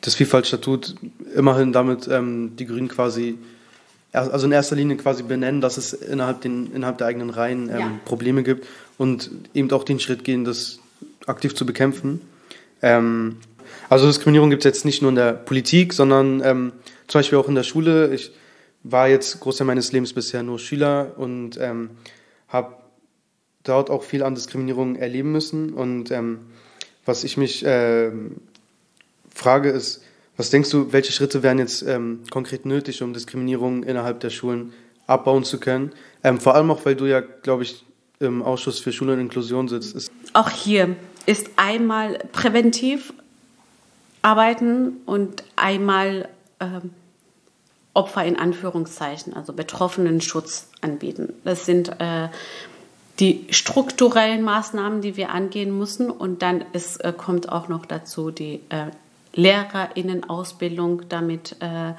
[0.00, 0.96] das Vielfaltstatut
[1.34, 3.38] immerhin damit ähm, die Grünen quasi
[4.16, 7.78] also in erster Linie quasi benennen, dass es innerhalb, den, innerhalb der eigenen Reihen ähm,
[7.78, 8.00] ja.
[8.04, 8.66] Probleme gibt
[8.98, 10.80] und eben auch den Schritt gehen, das
[11.26, 12.20] aktiv zu bekämpfen.
[12.82, 13.36] Ähm,
[13.88, 16.72] also Diskriminierung gibt es jetzt nicht nur in der Politik, sondern ähm,
[17.06, 18.12] zum Beispiel auch in der Schule.
[18.14, 18.32] Ich
[18.82, 21.90] war jetzt Großteil meines Lebens bisher nur Schüler und ähm,
[22.48, 22.76] habe
[23.64, 25.72] dort auch viel an Diskriminierung erleben müssen.
[25.72, 26.38] Und ähm,
[27.04, 28.10] was ich mich äh,
[29.34, 30.02] frage ist,
[30.36, 34.72] was denkst du, welche Schritte wären jetzt ähm, konkret nötig, um Diskriminierung innerhalb der Schulen
[35.06, 35.92] abbauen zu können?
[36.22, 37.84] Ähm, vor allem auch, weil du ja, glaube ich,
[38.18, 40.10] im Ausschuss für Schule und Inklusion sitzt.
[40.32, 40.96] Auch hier
[41.26, 43.12] ist einmal präventiv
[44.22, 46.28] arbeiten und einmal
[46.60, 46.90] ähm,
[47.94, 51.32] Opfer in Anführungszeichen, also Betroffenen Schutz anbieten.
[51.44, 52.28] Das sind äh,
[53.18, 56.10] die strukturellen Maßnahmen, die wir angehen müssen.
[56.10, 58.90] Und dann ist, äh, kommt auch noch dazu die äh,
[59.36, 61.92] Lehrerinnenausbildung damit äh,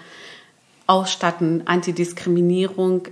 [0.86, 3.08] ausstatten, Antidiskriminierung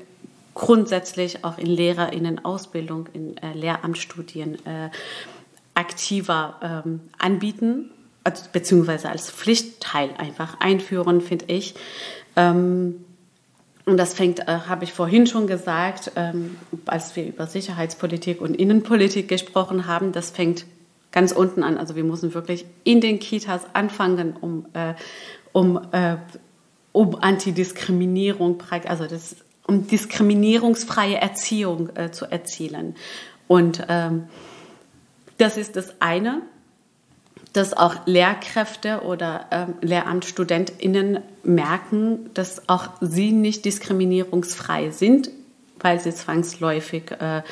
[0.53, 4.89] grundsätzlich auch in Lehrerinnenausbildung, in äh, Lehramtsstudien äh,
[5.73, 7.91] aktiver ähm, anbieten,
[8.23, 11.75] also, beziehungsweise als Pflichtteil einfach einführen, finde ich.
[12.35, 13.05] Ähm,
[13.85, 16.57] und das fängt, äh, habe ich vorhin schon gesagt, ähm,
[16.87, 20.65] als wir über Sicherheitspolitik und Innenpolitik gesprochen haben, das fängt
[21.15, 21.77] ganz unten an.
[21.77, 24.93] Also wir müssen wirklich in den Kitas anfangen, um, äh,
[25.53, 26.17] um, äh,
[26.91, 32.95] um Antidiskriminierung, also das, um diskriminierungsfreie Erziehung äh, zu erzielen.
[33.47, 34.25] Und ähm,
[35.37, 36.41] das ist das eine,
[37.53, 45.29] dass auch Lehrkräfte oder ähm, LehramtsstudentInnen merken, dass auch sie nicht diskriminierungsfrei sind,
[45.79, 47.43] weil sie zwangsläufig äh,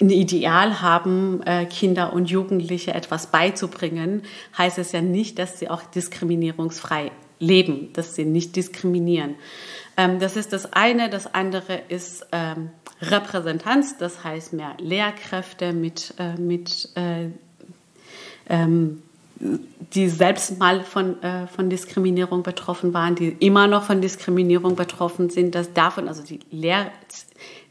[0.00, 4.22] ein Ideal haben, äh, Kinder und Jugendliche etwas beizubringen,
[4.56, 9.36] heißt es ja nicht, dass sie auch diskriminierungsfrei leben, dass sie nicht diskriminieren.
[9.96, 11.08] Ähm, das ist das eine.
[11.08, 17.30] Das andere ist ähm, Repräsentanz, das heißt mehr Lehrkräfte mit, äh, mit äh,
[18.48, 19.02] ähm,
[19.38, 25.28] die selbst mal von, äh, von Diskriminierung betroffen waren, die immer noch von Diskriminierung betroffen
[25.28, 26.90] sind, dass davon, also die Lehr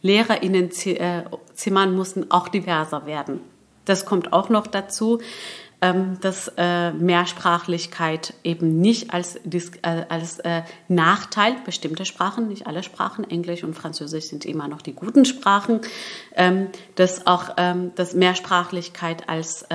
[0.05, 3.39] LehrerInnenzimmern äh, mussten auch diverser werden.
[3.85, 5.19] Das kommt auch noch dazu,
[5.81, 10.41] ähm, dass äh, Mehrsprachlichkeit eben nicht als, äh, als
[10.87, 15.81] Nachteil, bestimmte Sprachen, nicht alle Sprachen, Englisch und Französisch sind immer noch die guten Sprachen,
[16.35, 19.65] ähm, dass auch ähm, dass Mehrsprachlichkeit als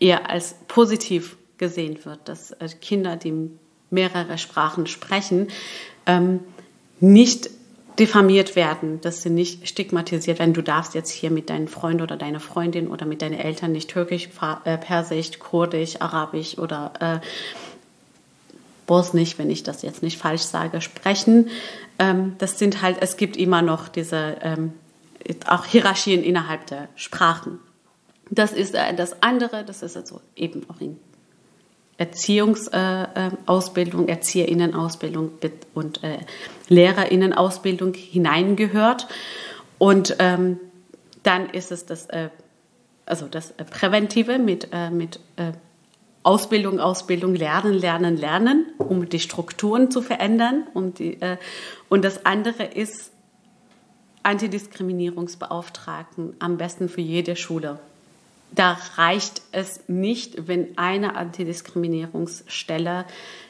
[0.00, 3.50] eher als positiv gesehen wird, dass Kinder, die
[3.90, 5.48] mehrere Sprachen sprechen,
[7.00, 7.50] nicht
[7.98, 10.54] diffamiert werden, dass sie nicht stigmatisiert werden.
[10.54, 13.90] Du darfst jetzt hier mit deinem Freund oder deiner Freundin oder mit deinen Eltern nicht
[13.90, 14.28] Türkisch,
[14.64, 17.26] äh, Persisch, Kurdisch, Arabisch oder äh,
[18.86, 21.50] Bosnisch, wenn ich das jetzt nicht falsch sage, sprechen.
[21.98, 24.72] Ähm, das sind halt, es gibt immer noch diese ähm,
[25.46, 27.58] auch Hierarchien innerhalb der Sprachen.
[28.30, 30.98] Das ist äh, das andere, das ist also eben auch in
[31.98, 35.32] Erziehungsausbildung, äh, Erzieherinnenausbildung
[35.74, 36.20] und äh,
[36.68, 39.08] Lehrerinnenausbildung hineingehört.
[39.78, 40.60] Und ähm,
[41.24, 42.28] dann ist es das, äh,
[43.04, 45.52] also das Präventive mit, äh, mit äh,
[46.22, 48.66] Ausbildung, Ausbildung, Lernen, Lernen, Lernen.
[48.78, 50.68] um die Strukturen zu verändern.
[50.74, 51.36] Um die, äh,
[51.88, 53.10] und das andere ist
[54.22, 57.80] Antidiskriminierungsbeauftragten, am besten für jede Schule.
[58.50, 63.04] Da reicht es nicht, wenn eine Antidiskriminierungsstelle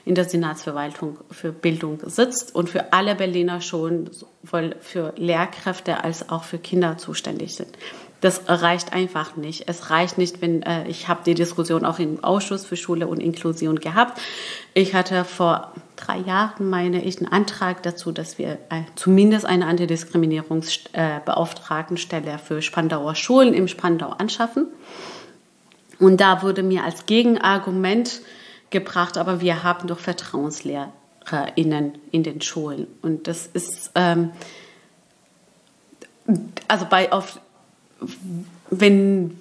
[0.04, 6.28] in der Senatsverwaltung für Bildung sitzt und für alle Berliner Schulen, sowohl für Lehrkräfte als
[6.28, 7.78] auch für Kinder zuständig sind.
[8.20, 9.68] Das reicht einfach nicht.
[9.68, 13.20] Es reicht nicht, wenn äh, ich habe die Diskussion auch im Ausschuss für Schule und
[13.20, 14.20] Inklusion gehabt.
[14.74, 19.66] Ich hatte vor drei Jahren, meine ich, einen Antrag dazu, dass wir äh, zumindest eine
[19.66, 24.68] Antidiskriminierungsbeauftragtenstelle für Spandauer Schulen im Spandau anschaffen.
[25.98, 28.20] Und da wurde mir als Gegenargument
[28.70, 32.86] gebracht, aber wir haben doch VertrauenslehrerInnen in den Schulen.
[33.02, 34.30] Und das ist, ähm,
[36.68, 37.40] also bei auf
[38.70, 39.38] wenn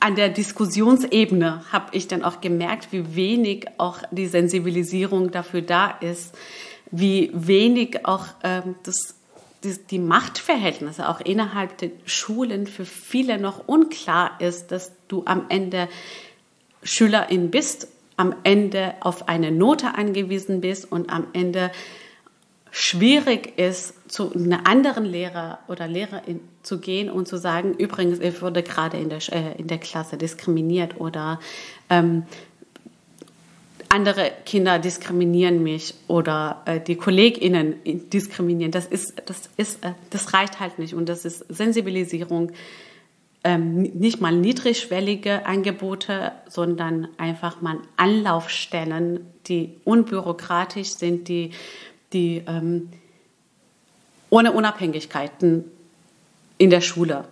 [0.00, 5.90] an der Diskussionsebene habe ich dann auch gemerkt, wie wenig auch die Sensibilisierung dafür da
[5.90, 6.34] ist,
[6.90, 9.14] wie wenig auch ähm, das,
[9.64, 15.46] die, die Machtverhältnisse auch innerhalb der Schulen für viele noch unklar ist, dass du am
[15.48, 15.88] Ende
[16.82, 21.70] Schülerin bist, am Ende auf eine Note angewiesen bist und am Ende
[22.70, 28.40] schwierig ist, zu einem anderen Lehrer oder Lehrerin zu gehen und zu sagen, übrigens, ich
[28.40, 31.40] wurde gerade in der, äh, in der Klasse diskriminiert oder
[31.90, 32.24] ähm,
[33.88, 38.70] andere Kinder diskriminieren mich oder äh, die KollegInnen diskriminieren.
[38.70, 40.94] Das ist, das ist, äh, das reicht halt nicht.
[40.94, 42.52] Und das ist Sensibilisierung,
[43.44, 51.52] ähm, nicht mal niedrigschwellige Angebote, sondern einfach mal Anlaufstellen, die unbürokratisch sind, die
[52.12, 52.88] die ähm,
[54.30, 55.64] ohne Unabhängigkeiten
[56.58, 57.24] in der Schule,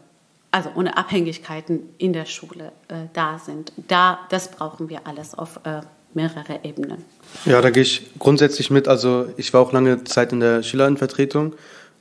[0.51, 3.73] also ohne Abhängigkeiten in der Schule äh, da sind.
[3.89, 5.81] Da, das brauchen wir alles auf äh,
[6.15, 7.05] mehrere Ebenen.
[7.45, 8.89] Ja, da gehe ich grundsätzlich mit.
[8.89, 11.55] Also ich war auch lange Zeit in der Schülerinnenvertretung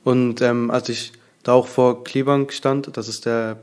[0.04, 1.12] und ähm, als ich
[1.42, 3.58] da auch vor Klebank stand, das ist der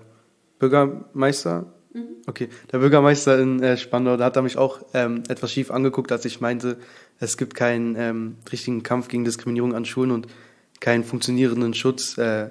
[0.60, 2.08] Bürgermeister, mhm.
[2.28, 6.12] okay, der Bürgermeister in äh, Spandau, da hat er mich auch ähm, etwas schief angeguckt,
[6.12, 6.78] als ich meinte,
[7.20, 10.28] es gibt keinen ähm, richtigen Kampf gegen Diskriminierung an Schulen und
[10.80, 12.50] keinen funktionierenden Schutz äh,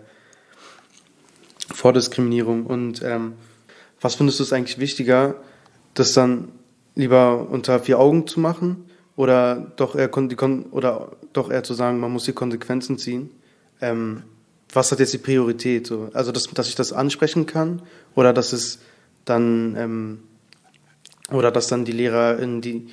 [1.72, 2.66] vor Diskriminierung.
[2.66, 3.35] Und ähm,
[4.00, 5.37] was findest du es eigentlich wichtiger,
[5.94, 6.48] das dann
[6.94, 10.37] lieber unter vier Augen zu machen oder doch eher, die
[10.70, 13.31] oder doch eher zu sagen, man muss die Konsequenzen ziehen?
[13.81, 14.22] Ähm,
[14.72, 15.87] was hat jetzt die Priorität?
[15.87, 16.09] So?
[16.14, 17.83] Also, dass, dass ich das ansprechen kann
[18.14, 18.78] oder dass es
[19.24, 20.22] dann ähm,
[21.30, 22.88] oder dass dann die Lehrer in die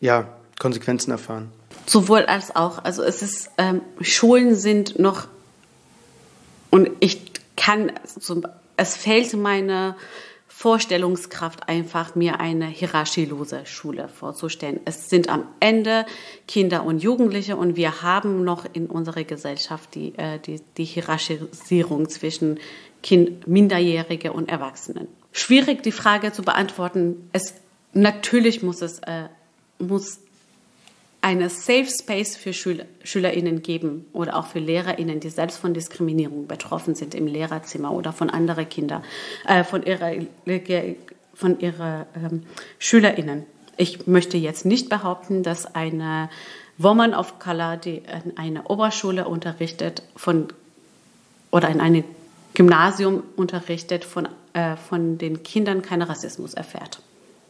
[0.00, 0.28] ja
[0.58, 1.50] Konsequenzen erfahren.
[1.86, 2.84] Sowohl als auch.
[2.84, 5.28] Also es ist, ähm, Schulen sind noch,
[6.70, 8.42] und ich kann, also
[8.76, 9.96] es fehlt meine
[10.48, 14.80] Vorstellungskraft einfach, mir eine hierarchielose Schule vorzustellen.
[14.84, 16.04] Es sind am Ende
[16.46, 22.08] Kinder und Jugendliche und wir haben noch in unserer Gesellschaft die, äh, die, die Hierarchisierung
[22.08, 22.58] zwischen
[23.02, 25.08] kind, Minderjährige und Erwachsenen.
[25.38, 27.30] Schwierig die Frage zu beantworten.
[27.32, 27.54] Es,
[27.92, 29.28] natürlich muss es, äh,
[29.78, 30.18] muss
[31.20, 36.48] eine Safe Space für Schüler, SchülerInnen geben oder auch für LehrerInnen, die selbst von Diskriminierung
[36.48, 39.04] betroffen sind im Lehrerzimmer oder von anderen Kindern,
[39.46, 40.10] äh, von ihrer,
[41.34, 42.42] von ihrer ähm,
[42.80, 43.46] SchülerInnen.
[43.76, 46.30] Ich möchte jetzt nicht behaupten, dass eine
[46.78, 50.48] Woman of Color, die in einer Oberschule unterrichtet, von
[51.52, 52.02] oder in einem
[52.58, 57.00] Gymnasium unterrichtet, von, äh, von den Kindern keinen Rassismus erfährt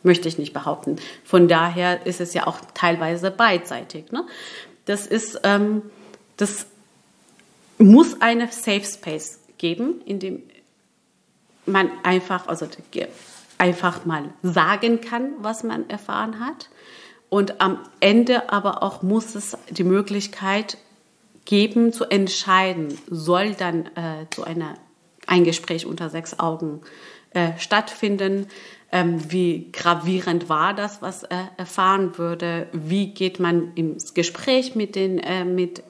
[0.04, 0.94] möchte ich nicht behaupten.
[1.24, 4.12] Von daher ist es ja auch teilweise beidseitig.
[4.12, 4.24] Ne?
[4.84, 5.82] Das ist, ähm,
[6.36, 6.66] das
[7.78, 10.42] muss eine Safe Space geben, in dem
[11.66, 12.68] man einfach, also
[13.58, 16.70] einfach mal sagen kann, was man erfahren hat.
[17.28, 20.78] Und am Ende aber auch muss es die Möglichkeit
[21.44, 24.74] geben, zu entscheiden, soll dann äh, so eine,
[25.28, 26.80] ein Gespräch unter sechs Augen
[27.34, 28.46] äh, stattfinden,
[28.90, 34.96] ähm, wie gravierend war das, was er erfahren würde, wie geht man ins Gespräch mit
[34.96, 35.82] den, äh, mit,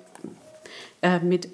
[1.03, 1.49] äh, mit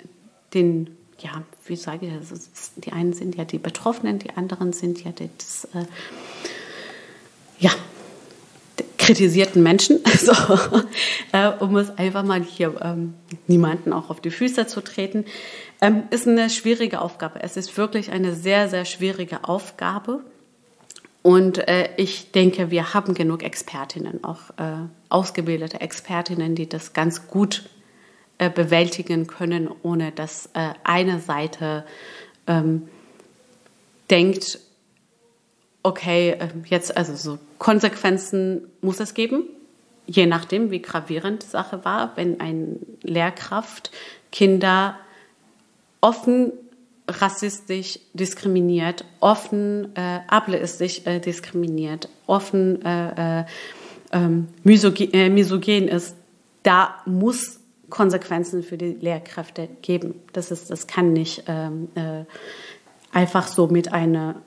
[0.54, 5.04] den, ja, wie sage ich das, die einen sind ja die Betroffenen, die anderen sind
[5.04, 5.84] ja das, äh,
[7.58, 7.70] ja,
[8.96, 10.32] kritisierten Menschen, so,
[11.32, 13.14] äh, um es einfach mal hier ähm,
[13.46, 15.26] niemanden auch auf die Füße zu treten,
[15.84, 17.42] ähm, ist eine schwierige Aufgabe.
[17.42, 20.20] Es ist wirklich eine sehr, sehr schwierige Aufgabe.
[21.22, 27.28] Und äh, ich denke, wir haben genug Expertinnen, auch äh, ausgebildete Expertinnen, die das ganz
[27.28, 27.68] gut
[28.38, 31.84] äh, bewältigen können, ohne dass äh, eine Seite
[32.46, 32.88] ähm,
[34.10, 34.58] denkt,
[35.82, 39.44] okay, äh, jetzt also so Konsequenzen muss es geben.
[40.06, 43.90] je nachdem, wie gravierend die Sache war, wenn ein Lehrkraft
[44.32, 44.98] Kinder
[46.04, 46.52] offen
[47.08, 53.44] rassistisch diskriminiert, offen äh, ableistisch äh, diskriminiert, offen äh, äh,
[54.12, 56.14] ähm, misogen, äh, misogen ist,
[56.62, 60.14] da muss Konsequenzen für die Lehrkräfte geben.
[60.34, 62.24] Das ist, das kann nicht ähm, äh,
[63.12, 64.42] einfach so mit einer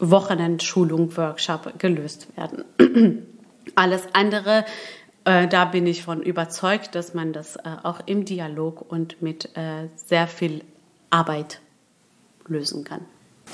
[0.00, 2.64] Wochenendschulung, Workshop gelöst werden.
[3.74, 4.64] Alles andere,
[5.24, 9.50] da bin ich von überzeugt, dass man das auch im Dialog und mit
[9.94, 10.62] sehr viel
[11.10, 11.60] Arbeit
[12.46, 13.02] lösen kann.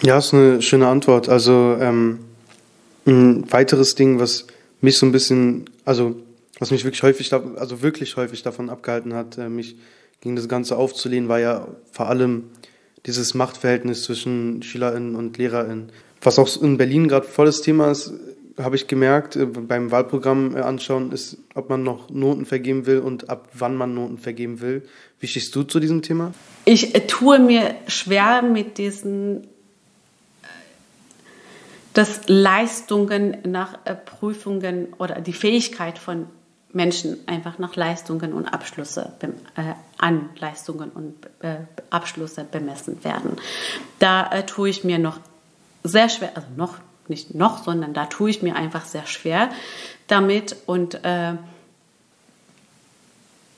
[0.03, 1.29] Ja, ist eine schöne Antwort.
[1.29, 2.21] Also ähm,
[3.07, 4.47] ein weiteres Ding, was
[4.81, 6.17] mich so ein bisschen, also
[6.59, 9.77] was mich wirklich häufig, also wirklich häufig davon abgehalten hat, äh, mich
[10.21, 12.45] gegen das Ganze aufzulehnen, war ja vor allem
[13.07, 15.93] dieses Machtverhältnis zwischen SchülerInnen und LehrerInnen.
[16.23, 18.13] Was auch in Berlin gerade volles Thema ist,
[18.59, 22.99] habe ich gemerkt, äh, beim Wahlprogramm äh, anschauen, ist, ob man noch Noten vergeben will
[22.99, 24.83] und ab wann man Noten vergeben will.
[25.21, 26.33] Wie stehst du zu diesem Thema?
[26.65, 29.47] Ich äh, tue mir schwer mit diesen
[31.97, 36.27] dass Leistungen nach Prüfungen oder die Fähigkeit von
[36.75, 39.63] Menschen einfach nach Leistungen und Abschlüsse äh,
[39.97, 41.57] an Leistungen und äh,
[41.89, 43.39] Abschlüsse bemessen werden.
[43.99, 45.21] Da äh, tue ich mir noch
[45.85, 46.75] sehr schwer, also noch
[47.09, 49.49] nicht noch, sondern da tue ich mir einfach sehr schwer
[50.07, 51.33] damit und, äh,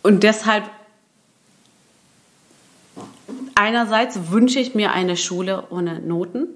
[0.05, 0.63] und deshalb
[3.59, 6.47] einerseits wünsche ich mir eine Schule ohne Noten,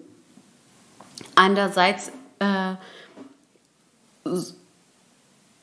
[1.35, 2.75] andererseits äh,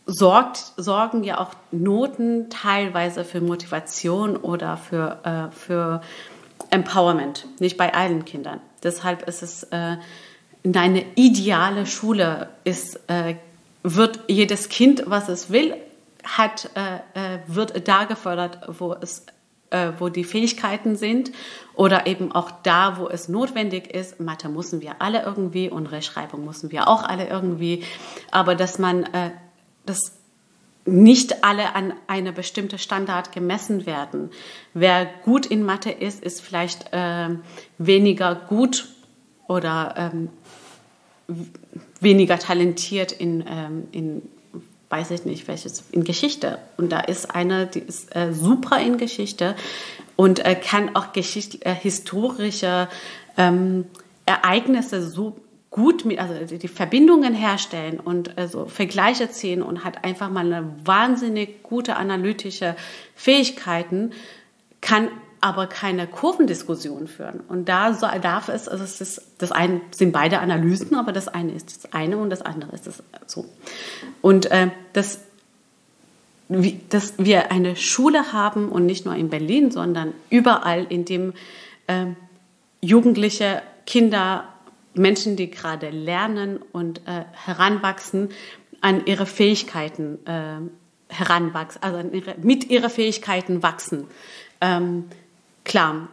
[0.05, 6.01] sorgt, sorgen ja auch Noten teilweise für Motivation oder für, äh, für
[6.71, 8.59] Empowerment, nicht bei allen Kindern.
[8.83, 9.97] Deshalb ist es äh,
[10.65, 13.35] eine ideale Schule ist, äh,
[13.83, 15.73] wird jedes Kind, was es will,
[16.23, 19.25] hat, äh, äh, wird da gefördert, wo es
[19.71, 21.31] äh, wo die Fähigkeiten sind
[21.75, 24.19] oder eben auch da, wo es notwendig ist.
[24.19, 27.83] Mathe müssen wir alle irgendwie und Rechtschreibung müssen wir auch alle irgendwie.
[28.31, 29.31] Aber dass man, äh,
[29.85, 30.13] dass
[30.85, 34.31] nicht alle an eine bestimmte Standard gemessen werden.
[34.73, 37.29] Wer gut in Mathe ist, ist vielleicht äh,
[37.77, 38.87] weniger gut
[39.47, 40.29] oder ähm,
[41.99, 44.21] weniger talentiert in, ähm, in,
[44.89, 46.59] weiß ich nicht, welches, in Geschichte.
[46.77, 49.55] Und da ist eine, die ist äh, super in Geschichte
[50.15, 52.89] und äh, kann auch Geschicht, äh, historische
[53.37, 53.85] ähm,
[54.25, 55.37] Ereignisse so
[55.69, 60.67] gut mit, also die Verbindungen herstellen und also Vergleiche ziehen und hat einfach mal eine
[60.83, 62.75] wahnsinnig gute analytische
[63.15, 64.11] Fähigkeiten,
[64.81, 65.09] kann
[65.41, 67.39] aber keine Kurvendiskussion führen.
[67.47, 71.53] Und da darf es, also es ist, das eine sind beide Analysen, aber das eine
[71.53, 73.45] ist das eine und das andere ist das so.
[74.21, 75.19] Und äh, das,
[76.49, 81.33] wie, dass wir eine Schule haben und nicht nur in Berlin, sondern überall, in dem
[81.87, 82.07] äh,
[82.81, 84.45] Jugendliche, Kinder,
[84.93, 88.29] Menschen, die gerade lernen und äh, heranwachsen,
[88.81, 94.07] an ihre Fähigkeiten äh, heranwachsen, also ihre, mit ihren Fähigkeiten wachsen.
[94.61, 95.05] Ähm,
[95.69, 96.09] klar,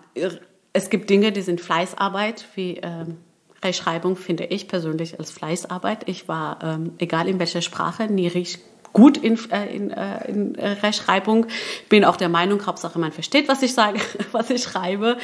[0.72, 3.16] es gibt Dinge, die sind Fleißarbeit, wie ähm,
[3.64, 6.09] Rechtschreibung finde ich persönlich als Fleißarbeit.
[6.09, 10.54] Ich war, ähm, egal in welcher Sprache, nie richtig gut in, äh, in, äh, in
[10.57, 11.46] Rechtschreibung.
[11.88, 13.98] Bin auch der Meinung, Hauptsache man versteht, was ich sage,
[14.32, 15.16] was ich schreibe.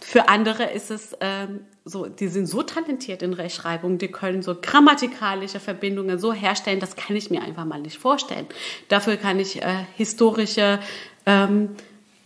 [0.00, 4.54] Für andere ist es ähm, so, die sind so talentiert in Rechtschreibung, die können so
[4.60, 8.46] grammatikalische Verbindungen so herstellen, das kann ich mir einfach mal nicht vorstellen.
[8.88, 10.78] Dafür kann ich äh, historische
[11.24, 11.70] ähm,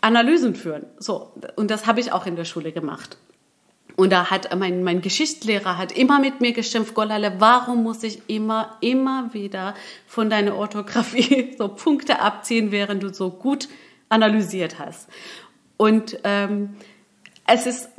[0.03, 0.85] Analysen führen.
[0.99, 3.17] So, und das habe ich auch in der Schule gemacht.
[3.97, 8.23] Und da hat mein, mein Geschichtslehrer hat immer mit mir geschimpft, Golale, warum muss ich
[8.27, 9.75] immer, immer wieder
[10.07, 13.69] von deiner Orthographie so Punkte abziehen, während du so gut
[14.09, 15.09] analysiert hast.
[15.77, 16.77] Und ähm,
[17.47, 17.91] es ist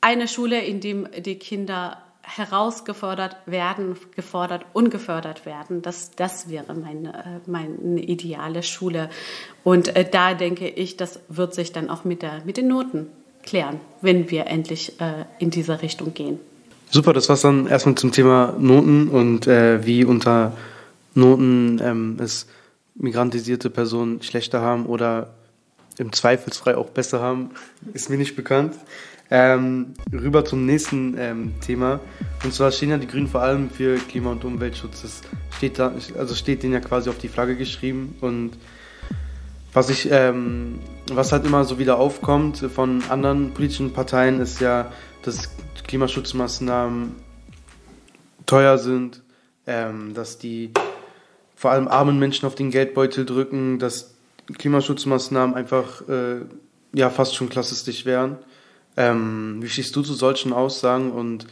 [0.00, 5.80] eine Schule, in dem die Kinder herausgefordert werden, gefordert und gefördert werden.
[5.80, 9.08] Das, das wäre meine, äh, meine ideale Schule.
[9.62, 13.06] Und äh, da denke ich, das wird sich dann auch mit, der, mit den Noten
[13.44, 16.40] klären, wenn wir endlich äh, in diese Richtung gehen.
[16.90, 20.52] Super, das war dann erstmal zum Thema Noten und äh, wie unter
[21.14, 22.46] Noten ähm, es
[22.96, 25.34] migrantisierte Personen schlechter haben oder
[25.98, 27.50] im Zweifelsfrei auch besser haben,
[27.94, 28.74] ist mir nicht bekannt.
[29.30, 32.00] Ähm, rüber zum nächsten ähm, Thema.
[32.44, 35.02] Und zwar stehen ja die Grünen vor allem für Klima- und Umweltschutz.
[35.02, 35.20] Das
[35.56, 38.16] steht da, also steht denen ja quasi auf die Flagge geschrieben.
[38.20, 38.52] Und
[39.72, 40.78] was ich, ähm,
[41.12, 45.50] was halt immer so wieder aufkommt von anderen politischen Parteien, ist ja, dass
[45.86, 47.14] Klimaschutzmaßnahmen
[48.46, 49.22] teuer sind,
[49.66, 50.70] ähm, dass die
[51.56, 54.14] vor allem armen Menschen auf den Geldbeutel drücken, dass
[54.56, 56.42] Klimaschutzmaßnahmen einfach äh,
[56.92, 58.38] ja fast schon klassistisch wären.
[58.96, 61.46] Ähm, wie stehst du zu solchen Aussagen und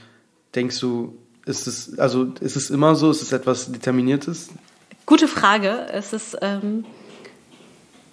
[0.54, 1.16] denkst du,
[1.46, 4.48] ist es, also ist es immer so, ist es etwas Determiniertes?
[5.06, 5.86] Gute Frage.
[5.92, 6.84] Es ist, ähm,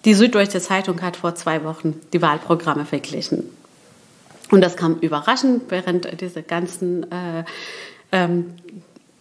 [0.03, 3.49] die Süddeutsche Zeitung hat vor zwei Wochen die Wahlprogramme verglichen.
[4.49, 7.45] Und das kam überraschend, während diese ganzen äh,
[8.11, 8.55] ähm,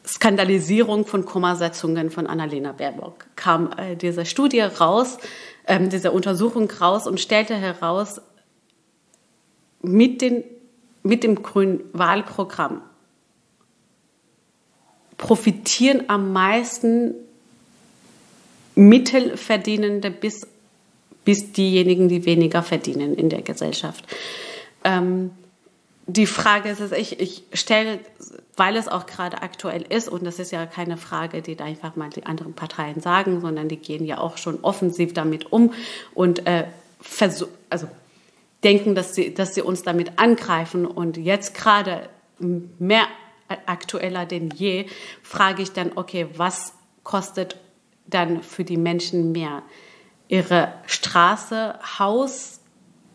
[0.05, 5.19] Skandalisierung von Kommasetzungen von Annalena Baerbock kam äh, diese Studie raus,
[5.65, 8.21] äh, diese Untersuchung raus und stellte heraus,
[9.83, 10.45] mit, den,
[11.03, 12.83] mit dem grünen Wahlprogramm
[15.17, 17.15] profitieren am meisten
[18.75, 20.47] Mittelverdienende bis,
[21.25, 24.05] bis diejenigen, die weniger verdienen in der Gesellschaft.
[24.85, 25.31] Ähm,
[26.07, 28.01] die Frage ist, ich, ich stelle,
[28.57, 31.97] weil es auch gerade aktuell ist, und das ist ja keine Frage, die da einfach
[31.97, 35.73] mal die anderen Parteien sagen, sondern die gehen ja auch schon offensiv damit um
[36.15, 36.65] und äh,
[37.69, 37.89] also
[38.65, 40.87] denken, dass sie, dass sie uns damit angreifen.
[40.87, 42.09] Und jetzt gerade
[42.39, 43.07] mehr
[43.67, 44.87] aktueller denn je,
[45.23, 47.57] frage ich dann, okay, was kostet
[48.07, 49.63] dann für die Menschen mehr?
[50.29, 52.61] Ihre Straße, Haus,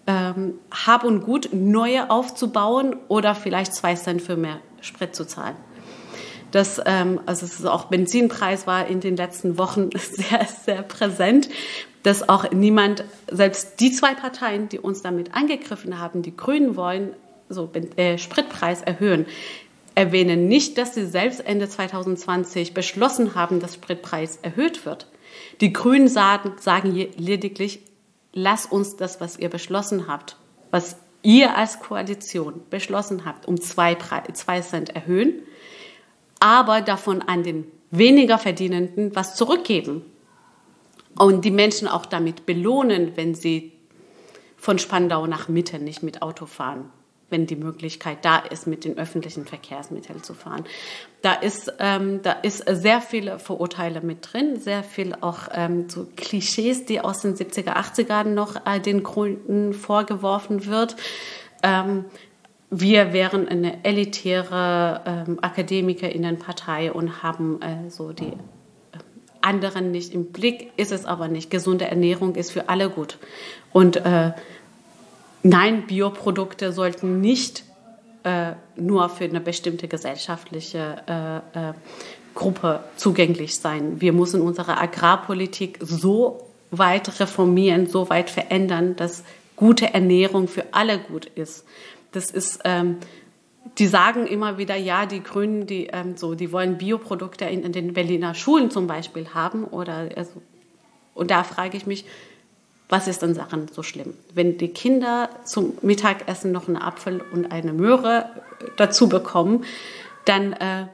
[0.08, 5.56] ähm, Hab und Gut neue aufzubauen oder vielleicht zwei Cent für mehr Sprit zu zahlen?
[6.56, 11.50] Das, ähm, also es ist auch Benzinpreis war in den letzten Wochen sehr, sehr präsent,
[12.04, 17.10] dass auch niemand, selbst die zwei Parteien, die uns damit angegriffen haben, die Grünen wollen
[17.50, 19.26] so äh, Spritpreis erhöhen,
[19.96, 25.08] erwähnen nicht, dass sie selbst Ende 2020 beschlossen haben, dass Spritpreis erhöht wird.
[25.60, 27.82] Die Grünen sagen, sagen lediglich,
[28.32, 30.38] lass uns das, was ihr beschlossen habt,
[30.72, 33.98] was ihr als Koalition beschlossen habt, um zwei,
[34.32, 35.42] zwei Cent erhöhen,
[36.40, 40.04] aber davon an den weniger Verdienenden was zurückgeben.
[41.18, 43.72] Und die Menschen auch damit belohnen, wenn sie
[44.58, 46.92] von Spandau nach Mitte nicht mit Auto fahren
[47.30, 50.64] wenn die Möglichkeit da ist, mit den öffentlichen Verkehrsmitteln zu fahren.
[51.22, 56.08] Da ist, ähm, da ist sehr viele Vorurteile mit drin, sehr viel auch ähm, so
[56.16, 60.96] Klischees, die aus den 70er, 80ern noch äh, den Gründen vorgeworfen wird.
[61.64, 62.06] Ähm,
[62.80, 68.36] wir wären eine elitäre ähm, Akademikerinnenpartei und haben äh, so die äh,
[69.42, 71.50] anderen nicht im Blick, ist es aber nicht.
[71.50, 73.18] Gesunde Ernährung ist für alle gut.
[73.72, 74.32] Und äh,
[75.48, 77.66] Nein, Bioprodukte sollten nicht
[78.24, 81.74] äh, nur für eine bestimmte gesellschaftliche äh, äh,
[82.34, 84.02] Gruppe zugänglich sein.
[84.02, 89.24] Wir müssen unsere Agrarpolitik so weit reformieren, so weit verändern, dass
[89.56, 91.64] gute Ernährung für alle gut ist.
[92.16, 92.98] Das ist, ähm,
[93.78, 97.72] die sagen immer wieder, ja, die Grünen, die ähm, so, die wollen Bioprodukte in, in,
[97.72, 100.42] den Berliner Schulen zum Beispiel haben oder also,
[101.14, 102.06] und da frage ich mich,
[102.88, 104.14] was ist denn daran so schlimm?
[104.34, 109.66] Wenn die Kinder zum Mittagessen noch einen Apfel und eine Möhre äh, dazu bekommen,
[110.26, 110.86] dann äh,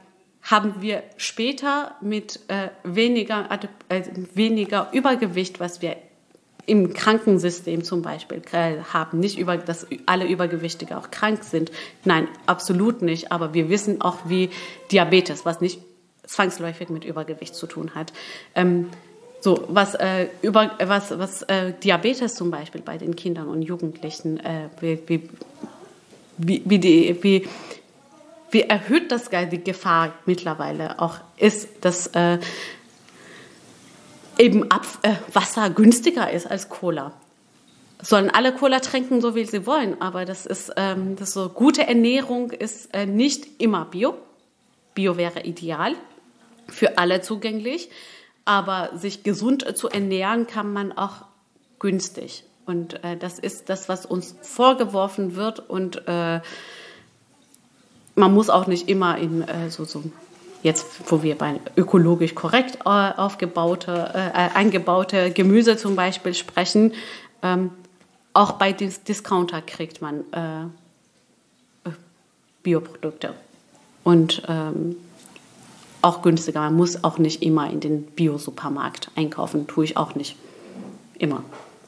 [0.42, 3.48] haben wir später mit äh, weniger,
[3.90, 4.02] äh,
[4.34, 5.98] weniger Übergewicht, was wir
[6.66, 9.20] im Krankensystem zum Beispiel äh, haben.
[9.20, 11.72] Nicht, über, dass alle Übergewichtige auch krank sind.
[12.06, 13.32] Nein, absolut nicht.
[13.32, 14.50] Aber wir wissen auch, wie
[14.92, 15.80] Diabetes, was nicht
[16.26, 18.14] zwangsläufig mit Übergewicht zu tun hat,
[18.56, 18.88] ähm,
[19.42, 24.40] so, was, äh, über, was, was äh, Diabetes zum Beispiel bei den Kindern und Jugendlichen,
[24.40, 25.30] äh, wie, wie,
[26.38, 27.48] wie, die, wie,
[28.52, 32.38] wie erhöht das die Gefahr mittlerweile auch ist, dass äh,
[34.38, 37.14] eben Ab äh, Wasser günstiger ist als Cola.
[38.02, 41.88] Sollen alle Cola trinken, so wie sie wollen, aber das ist, ähm, das so gute
[41.88, 44.16] Ernährung ist äh, nicht immer Bio.
[44.96, 45.96] Bio wäre ideal,
[46.68, 47.90] für alle zugänglich.
[48.44, 51.26] Aber sich gesund zu ernähren kann man auch
[51.80, 52.44] günstig.
[52.66, 55.60] Und äh, das ist das, was uns vorgeworfen wird.
[55.70, 56.42] Und äh,
[58.16, 60.04] man muss auch nicht immer in äh, so, so
[60.64, 66.94] jetzt, wo wir bei ökologisch korrekt äh, aufgebaute, äh, eingebaute Gemüse zum Beispiel sprechen,
[67.42, 67.72] ähm,
[68.34, 71.90] auch bei Dis Discounter kriegt man äh,
[72.64, 73.34] Bioprodukte.
[74.04, 74.96] Und ähm,
[76.02, 76.62] auch günstiger.
[76.62, 79.68] Man muss auch nicht immer in den Bio-Supermarkt einkaufen.
[79.68, 80.36] Tue ich auch nicht.
[81.18, 81.44] Immer.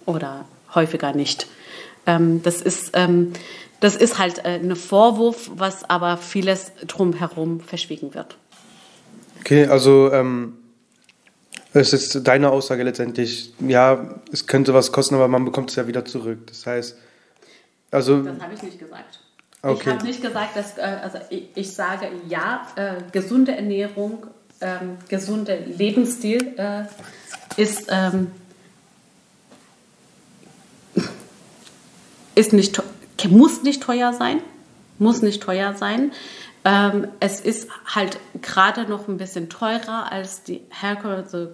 [0.06, 0.46] Oder
[0.76, 1.48] häufiger nicht.
[2.06, 3.34] Ähm, das, ist, ähm,
[3.80, 8.38] das ist halt äh, ein Vorwurf, was aber vieles drumherum verschwiegen wird.
[9.44, 10.54] Okay, also ähm,
[11.74, 15.86] es ist deine Aussage letztendlich, ja, es könnte was kosten, aber man bekommt es ja
[15.86, 16.48] wieder zurück.
[16.48, 16.98] Das heißt,
[17.92, 18.24] also.
[18.24, 19.20] Das habe ich nicht gesagt.
[19.62, 19.82] Okay.
[19.82, 24.28] Ich habe nicht gesagt, dass, äh, also ich, ich, sage ja, äh, gesunde Ernährung
[24.62, 26.84] ähm, gesunde Lebensstil äh,
[27.62, 28.32] ist, ähm,
[32.36, 32.82] ist nicht,
[33.30, 34.40] muss nicht teuer sein,
[35.00, 36.14] muss nicht teuer sein.
[36.66, 41.52] Ähm, es ist halt gerade noch ein bisschen teurer als die herkömmliche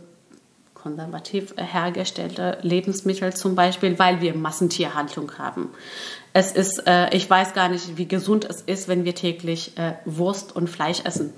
[0.76, 5.70] konservativ hergestellte Lebensmittel zum Beispiel, weil wir Massentierhaltung haben.
[6.32, 9.94] Es ist, äh, ich weiß gar nicht, wie gesund es ist, wenn wir täglich äh,
[10.06, 11.34] Wurst und Fleisch essen.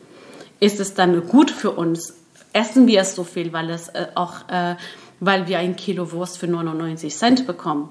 [0.60, 2.14] Ist es dann gut für uns?
[2.54, 4.76] Essen wir es so viel, weil es äh, auch, äh,
[5.20, 7.90] weil wir ein Kilo Wurst für 99 Cent bekommen?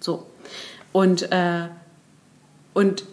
[0.00, 0.26] So.
[0.92, 1.68] Und, äh,
[2.74, 3.04] und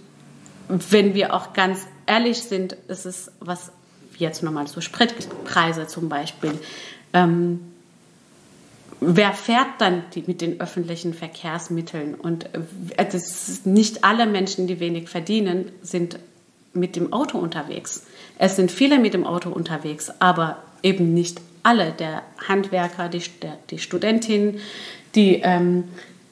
[0.67, 3.71] wenn wir auch ganz ehrlich sind, ist es was
[4.17, 6.53] jetzt nochmal so Spritpreise zum Beispiel.
[7.13, 7.59] Ähm,
[8.99, 12.15] wer fährt dann die, mit den öffentlichen Verkehrsmitteln?
[12.15, 16.19] Und äh, das nicht alle Menschen, die wenig verdienen, sind
[16.73, 18.05] mit dem Auto unterwegs.
[18.37, 21.91] Es sind viele mit dem Auto unterwegs, aber eben nicht alle.
[21.91, 24.59] Der Handwerker, die, der, die Studentin,
[25.15, 25.85] die, ähm,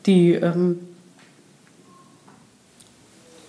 [0.06, 0.80] die ähm,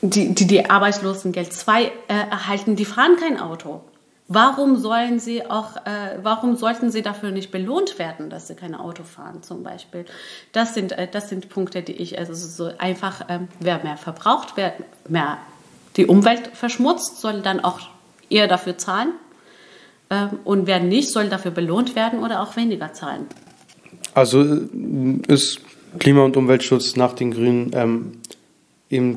[0.02, 3.82] die, die, die Arbeitslosengeld 2 äh, erhalten, die fahren kein Auto.
[4.28, 8.74] Warum sollen sie auch, äh, warum sollten sie dafür nicht belohnt werden, dass sie kein
[8.74, 10.04] Auto fahren, zum Beispiel?
[10.52, 14.54] Das sind, äh, das sind Punkte, die ich, also so einfach, ähm, wer mehr verbraucht,
[14.56, 14.74] wer
[15.08, 15.38] mehr
[15.96, 17.78] die Umwelt verschmutzt, soll dann auch
[18.28, 19.12] eher dafür zahlen.
[20.10, 23.26] Ähm, und wer nicht, soll dafür belohnt werden oder auch weniger zahlen.
[24.12, 24.66] Also äh,
[25.28, 25.60] ist
[26.00, 28.12] Klima- und Umweltschutz nach den Grünen ähm,
[28.90, 29.16] eben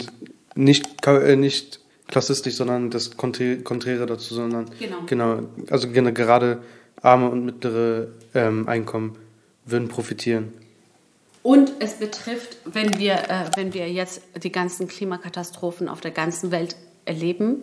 [0.59, 5.39] nicht, äh, nicht klassistisch, sondern das Konträre dazu, sondern genau, genau
[5.69, 6.61] also gerade
[7.01, 9.17] arme und mittlere ähm, Einkommen
[9.65, 10.53] würden profitieren.
[11.43, 16.51] Und es betrifft, wenn wir, äh, wenn wir jetzt die ganzen Klimakatastrophen auf der ganzen
[16.51, 17.61] Welt erleben,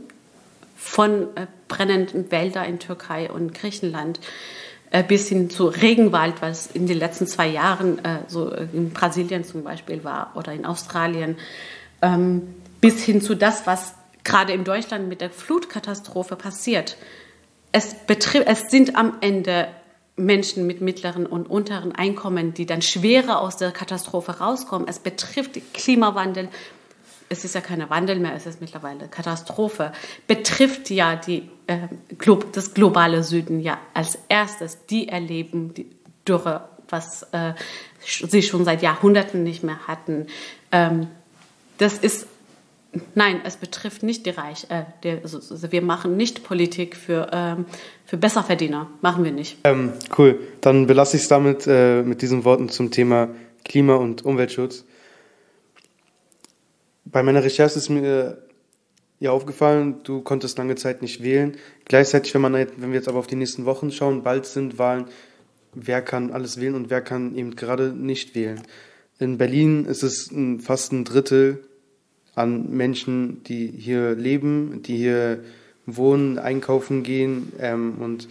[0.77, 4.21] von äh, brennenden Wäldern in Türkei und Griechenland
[4.91, 9.45] äh, bis hin zu Regenwald, was in den letzten zwei Jahren äh, so in Brasilien
[9.45, 11.37] zum Beispiel war oder in Australien.
[12.03, 12.55] Ähm,
[12.87, 16.97] bis hin zu das, was gerade in Deutschland mit der Flutkatastrophe passiert.
[17.73, 19.69] Es, es sind am Ende
[20.17, 24.87] Menschen mit mittleren und unteren Einkommen, die dann schwerer aus der Katastrophe rauskommen.
[24.89, 26.49] Es betrifft Klimawandel.
[27.29, 29.93] Es ist ja keine Wandel mehr, es ist mittlerweile Katastrophe.
[30.29, 31.89] Betrifft ja die, äh,
[32.53, 34.87] das globale Süden ja als erstes.
[34.87, 35.91] Die erleben die
[36.27, 37.55] Dürre, was äh,
[38.01, 40.29] sie schon seit Jahrhunderten nicht mehr hatten.
[40.71, 41.09] Ähm,
[41.79, 42.29] das ist
[43.15, 44.67] Nein, es betrifft nicht die Reich.
[44.71, 47.67] Äh, die, also, also wir machen nicht Politik für, ähm,
[48.05, 48.91] für Besserverdiener.
[49.01, 49.59] Machen wir nicht.
[49.65, 50.39] Ähm, cool.
[50.61, 53.29] Dann belasse ich es damit äh, mit diesen Worten zum Thema
[53.65, 54.85] Klima- und Umweltschutz.
[57.05, 58.39] Bei meiner Recherche ist mir
[59.21, 61.57] ja aufgefallen, du konntest lange Zeit nicht wählen.
[61.85, 65.07] Gleichzeitig, wenn, man, wenn wir jetzt aber auf die nächsten Wochen schauen, bald sind Wahlen,
[65.75, 68.63] wer kann alles wählen und wer kann eben gerade nicht wählen.
[69.19, 70.31] In Berlin ist es
[70.61, 71.65] fast ein Drittel
[72.37, 75.41] an Menschen, die hier leben, die hier
[75.87, 78.29] wohnen, einkaufen gehen ähm, und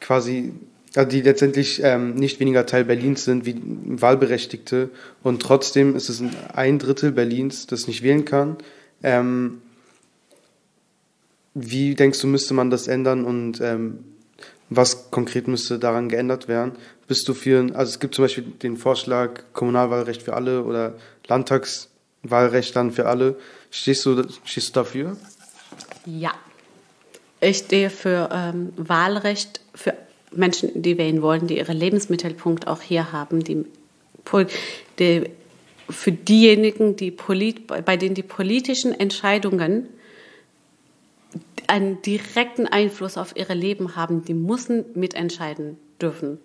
[0.00, 0.52] quasi,
[0.94, 4.90] also die letztendlich ähm, nicht weniger Teil Berlins sind wie Wahlberechtigte
[5.22, 6.22] und trotzdem ist es
[6.54, 8.56] ein Drittel Berlins, das nicht wählen kann.
[9.02, 9.60] Ähm,
[11.54, 13.98] wie denkst du, müsste man das ändern und ähm,
[14.70, 16.72] was konkret müsste daran geändert werden?
[17.08, 20.94] Bist du für, also es gibt zum Beispiel den Vorschlag Kommunalwahlrecht für alle oder
[21.26, 21.91] Landtags
[22.22, 23.38] Wahlrecht dann für alle.
[23.70, 25.16] Stehst du, stehst du dafür?
[26.06, 26.32] Ja.
[27.40, 29.94] Ich stehe für ähm, Wahlrecht für
[30.30, 33.64] Menschen, die wählen wollen, die ihre Lebensmittelpunkt auch hier haben, die,
[34.98, 35.30] die
[35.90, 39.88] für diejenigen, die polit, bei denen die politischen Entscheidungen
[41.66, 46.38] einen direkten Einfluss auf ihre Leben haben, die müssen mitentscheiden dürfen.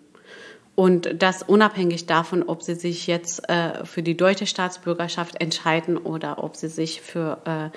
[0.77, 6.43] Und das unabhängig davon, ob sie sich jetzt äh, für die deutsche Staatsbürgerschaft entscheiden oder
[6.43, 7.75] ob sie sich für äh,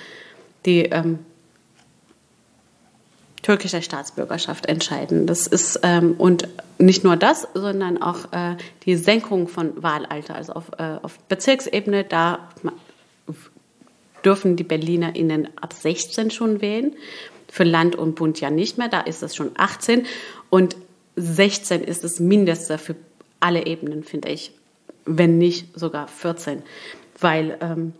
[0.66, 1.20] die ähm,
[3.40, 5.26] türkische Staatsbürgerschaft entscheiden.
[5.26, 6.46] Das ist ähm, und
[6.76, 12.05] nicht nur das, sondern auch äh, die Senkung von Wahlalter, also auf, äh, auf Bezirksebene,
[12.05, 12.51] da
[14.26, 16.94] dürfen die BerlinerInnen ab 16 schon wählen.
[17.48, 20.05] Für Land und Bund ja nicht mehr, da ist es schon 18.
[20.51, 20.76] Und
[21.16, 22.96] 16 ist das Mindeste für
[23.40, 24.52] alle Ebenen, finde ich,
[25.04, 26.62] wenn nicht sogar 14.
[27.18, 27.92] Weil ähm,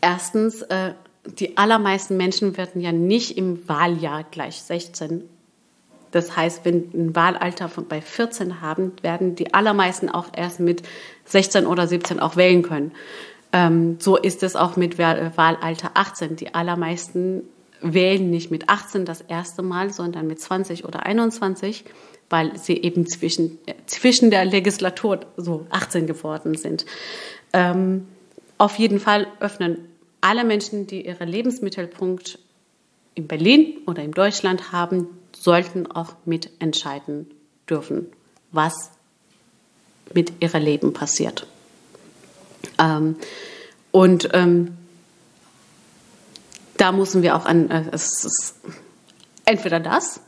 [0.00, 0.92] erstens, äh,
[1.38, 5.24] die allermeisten Menschen werden ja nicht im Wahljahr gleich 16.
[6.12, 10.82] Das heißt, wenn ein Wahlalter von bei 14 haben, werden die allermeisten auch erst mit
[11.24, 12.92] 16 oder 17 auch wählen können.
[13.52, 16.36] Ähm, so ist es auch mit Wahlalter 18.
[16.36, 17.42] Die allermeisten
[17.80, 21.84] wählen nicht mit 18 das erste Mal, sondern mit 20 oder 21,
[22.30, 26.86] weil sie eben zwischen, zwischen der Legislatur so 18 geworden sind.
[27.52, 28.06] Ähm,
[28.58, 29.88] auf jeden Fall öffnen
[30.20, 32.38] alle Menschen, die ihren Lebensmittelpunkt
[33.14, 37.30] in Berlin oder in Deutschland haben, sollten auch mitentscheiden
[37.68, 38.06] dürfen,
[38.50, 38.90] was
[40.14, 41.46] mit ihrem Leben passiert.
[42.78, 43.16] Ähm,
[43.90, 44.76] und ähm,
[46.76, 48.56] da müssen wir auch an, äh, es ist
[49.44, 50.20] entweder das,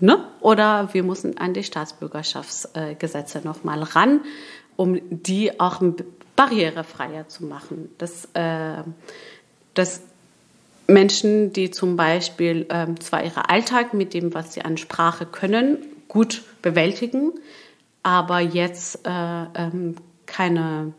[0.00, 4.20] ne, oder wir müssen an die Staatsbürgerschaftsgesetze äh, nochmal ran,
[4.76, 5.82] um die auch
[6.36, 7.90] barrierefreier zu machen.
[7.98, 8.82] Das, äh,
[9.74, 10.02] das
[10.86, 15.78] Menschen, die zum Beispiel ähm, zwar ihren Alltag mit dem, was sie an Sprache können,
[16.08, 17.32] gut bewältigen,
[18.02, 19.96] aber jetzt äh, ähm,
[20.26, 20.94] keine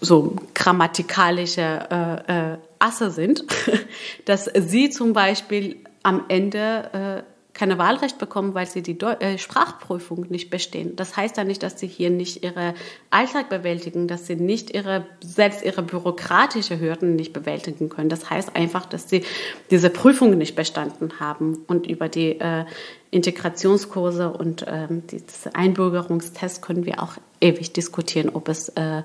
[0.00, 3.44] so grammatikalische äh, äh, Asse sind,
[4.24, 9.36] dass sie zum Beispiel am Ende äh, keine Wahlrecht bekommen, weil sie die Deu äh,
[9.36, 10.96] Sprachprüfung nicht bestehen.
[10.96, 12.74] Das heißt ja nicht, dass sie hier nicht ihre
[13.10, 18.08] Alltag bewältigen, dass sie nicht ihre, selbst ihre bürokratische Hürden nicht bewältigen können.
[18.08, 19.24] Das heißt einfach, dass sie
[19.70, 22.64] diese Prüfung nicht bestanden haben und über die äh,
[23.10, 29.02] Integrationskurse und ähm, diese Einbürgerungstests können wir auch ewig diskutieren, ob es äh,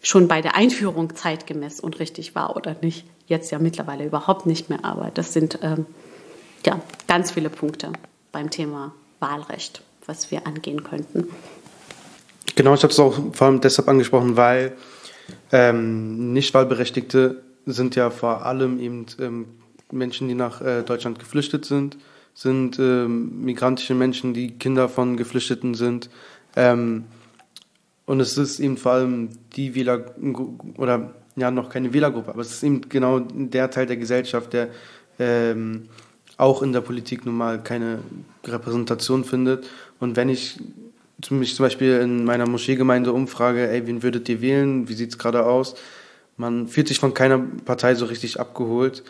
[0.00, 3.04] schon bei der Einführung zeitgemäß und richtig war oder nicht.
[3.26, 5.86] Jetzt ja mittlerweile überhaupt nicht mehr, aber das sind ähm,
[6.66, 7.92] ja, ganz viele Punkte
[8.30, 11.28] beim Thema Wahlrecht, was wir angehen könnten.
[12.54, 14.76] Genau, ich habe es auch vor allem deshalb angesprochen, weil
[15.50, 19.46] ähm, Nichtwahlberechtigte sind ja vor allem eben ähm,
[19.90, 21.96] Menschen, die nach äh, Deutschland geflüchtet sind,
[22.34, 26.10] sind ähm, migrantische Menschen, die Kinder von Geflüchteten sind.
[26.56, 27.04] Ähm,
[28.06, 30.14] und es ist eben vor allem die Wähler
[30.76, 34.68] oder ja noch keine Wählergruppe, aber es ist eben genau der Teil der Gesellschaft, der
[35.18, 35.88] ähm,
[36.42, 38.00] auch in der Politik nun mal keine
[38.44, 39.68] Repräsentation findet.
[40.00, 40.58] Und wenn ich
[41.30, 44.88] mich zum Beispiel in meiner Moscheegemeinde umfrage, ey, wen würdet ihr wählen?
[44.88, 45.76] Wie sieht es gerade aus?
[46.36, 49.04] Man fühlt sich von keiner Partei so richtig abgeholt.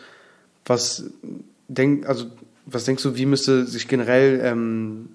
[0.65, 1.05] Was
[1.67, 2.27] denk, also
[2.67, 5.09] was denkst du, wie müsste sich generell ähm,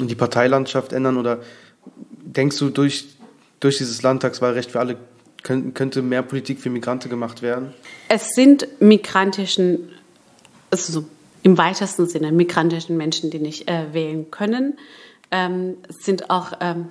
[0.00, 1.16] die Parteilandschaft ändern?
[1.16, 1.38] Oder
[2.24, 3.06] denkst du, durch,
[3.60, 4.96] durch dieses Landtagswahlrecht für alle
[5.44, 7.74] könnte mehr Politik für Migranten gemacht werden?
[8.08, 9.90] Es sind migrantischen,
[10.70, 11.04] also
[11.44, 14.78] im weitesten Sinne migrantischen Menschen, die nicht äh, wählen können,
[15.30, 16.88] ähm, sind auch, ähm,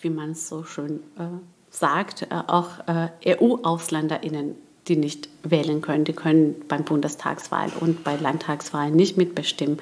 [0.00, 1.24] wie man es so schön äh,
[1.70, 4.54] sagt, äh, auch äh, EU-AusländerInnen,
[4.86, 6.04] die nicht wählen können.
[6.04, 9.80] Die können beim Bundestagswahl und bei Landtagswahlen nicht mitbestimmen.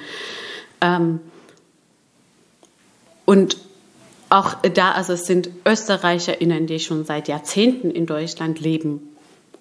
[0.80, 1.20] Ähm,
[3.26, 3.58] und
[4.30, 9.13] auch da, also es sind ÖsterreicherInnen, die schon seit Jahrzehnten in Deutschland leben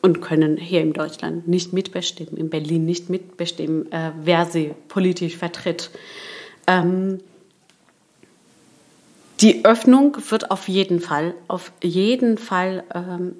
[0.03, 5.37] und können hier in Deutschland nicht mitbestimmen, in Berlin nicht mitbestimmen, äh, wer sie politisch
[5.37, 5.91] vertritt.
[6.67, 7.21] Ähm,
[9.39, 13.35] die Öffnung wird auf jeden Fall, auf jeden Fall ähm,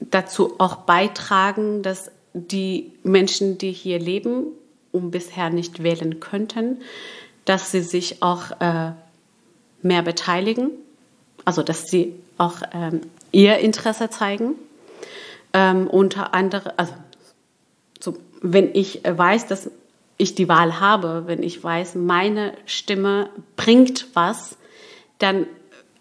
[0.00, 4.46] dazu auch beitragen, dass die Menschen, die hier leben
[4.92, 6.80] und bisher nicht wählen könnten,
[7.44, 8.92] dass sie sich auch äh,
[9.82, 10.70] mehr beteiligen,
[11.44, 14.54] also dass sie auch ähm, ihr Interesse zeigen
[15.52, 16.94] ähm, unter anderem, also
[18.00, 19.70] so, wenn ich weiß, dass
[20.16, 24.56] ich die Wahl habe, wenn ich weiß, meine Stimme bringt was,
[25.18, 25.46] dann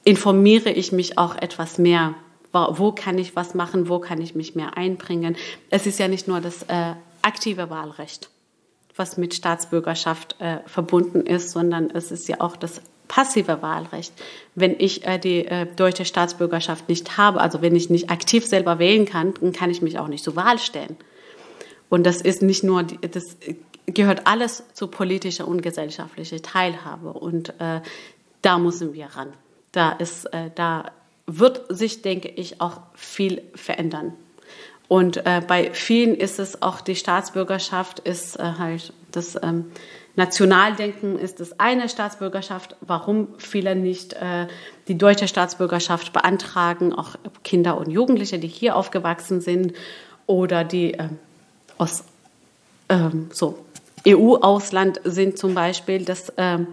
[0.04, 2.16] informiere ich mich auch etwas mehr.
[2.54, 3.88] Wo kann ich was machen?
[3.88, 5.38] Wo kann ich mich mehr einbringen?
[5.70, 8.30] Es ist ja nicht nur das äh, aktive Wahlrecht,
[8.96, 12.82] was mit Staatsbürgerschaft äh, verbunden ist, sondern es ist ja auch das
[13.12, 14.14] passive Wahlrecht.
[14.56, 18.80] Wenn ich äh, die äh, deutsche Staatsbürgerschaft nicht habe, also wenn ich nicht aktiv selber
[18.80, 20.96] wählen kann, dann kann ich mich auch nicht zur Wahl stellen.
[21.90, 23.36] Und das ist nicht nur, die, das
[23.86, 27.12] gehört alles zu politischer und gesellschaftlicher Teilhabe.
[27.12, 27.82] Und äh,
[28.42, 29.34] da müssen wir ran.
[29.74, 30.92] Da ist, äh, da
[31.28, 34.14] wird sich, denke ich, auch viel verändern.
[34.92, 39.72] Und äh, bei vielen ist es auch die Staatsbürgerschaft ist äh, halt das ähm,
[40.18, 44.48] Nationaldenken ist das eine Staatsbürgerschaft, warum viele nicht äh,
[44.90, 47.16] die deutsche Staatsbürgerschaft beantragen, auch
[47.46, 49.72] Kinder und Jugendliche, die hier aufgewachsen sind
[50.28, 51.08] oder die äh,
[51.78, 52.04] aus
[52.90, 53.64] ähm, so
[54.06, 56.68] EU-Ausland sind zum Beispiel, dass ähm,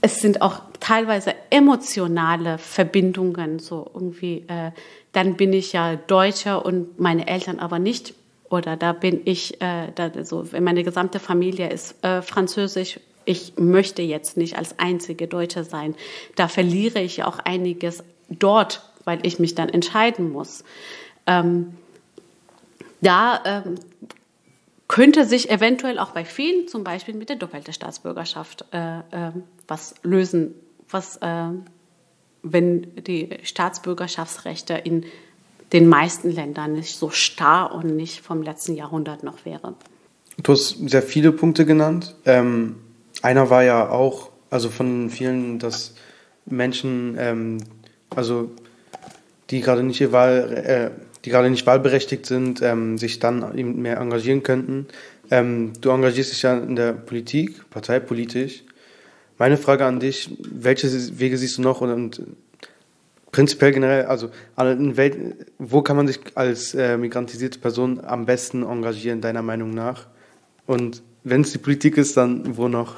[0.00, 4.70] es sind auch teilweise emotionale Verbindungen, so irgendwie, äh,
[5.16, 8.12] dann bin ich ja Deutscher und meine Eltern aber nicht
[8.50, 13.00] oder da bin ich, äh, da, so, meine gesamte Familie ist äh, französisch.
[13.24, 15.94] Ich möchte jetzt nicht als einzige Deutsche sein.
[16.36, 20.64] Da verliere ich auch einiges dort, weil ich mich dann entscheiden muss.
[21.26, 21.74] Ähm,
[23.00, 23.76] da ähm,
[24.86, 29.32] könnte sich eventuell auch bei vielen, zum Beispiel mit der doppelten Staatsbürgerschaft, äh, äh,
[29.66, 30.54] was lösen,
[30.90, 31.48] was, äh,
[32.52, 35.04] wenn die Staatsbürgerschaftsrechte in
[35.72, 39.74] den meisten Ländern nicht so starr und nicht vom letzten Jahrhundert noch wäre.
[40.42, 42.14] Du hast sehr viele Punkte genannt.
[42.24, 42.76] Ähm,
[43.22, 45.94] einer war ja auch, also von vielen, dass
[46.44, 47.58] Menschen, ähm,
[48.10, 48.50] also
[49.50, 50.90] die gerade nicht Wahl, äh,
[51.24, 54.86] die gerade nicht wahlberechtigt sind, ähm, sich dann eben mehr engagieren könnten.
[55.30, 58.62] Ähm, du engagierst dich ja in der Politik, parteipolitisch.
[59.38, 62.22] Meine Frage an dich, welche Wege siehst du noch und, und
[63.32, 69.20] prinzipiell generell, also Welt, wo kann man sich als äh, migrantisierte Person am besten engagieren,
[69.20, 70.06] deiner Meinung nach?
[70.66, 72.94] Und wenn es die Politik ist, dann wo noch?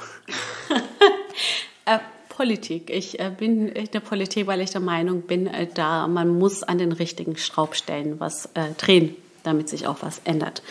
[1.85, 2.89] äh, Politik.
[2.89, 6.63] Ich äh, bin in der Politik, weil ich der Meinung bin, äh, da man muss
[6.63, 9.13] an den richtigen Schraubstellen was drehen,
[9.43, 10.63] damit sich auch was ändert.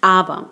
[0.00, 0.50] Aber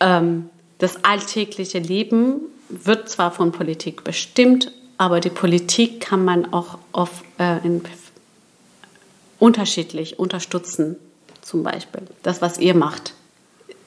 [0.00, 6.78] ähm, das alltägliche Leben wird zwar von Politik bestimmt, aber die Politik kann man auch
[6.92, 7.82] auf, äh, in,
[9.38, 10.96] unterschiedlich unterstützen.
[11.40, 13.14] Zum Beispiel das, was ihr macht.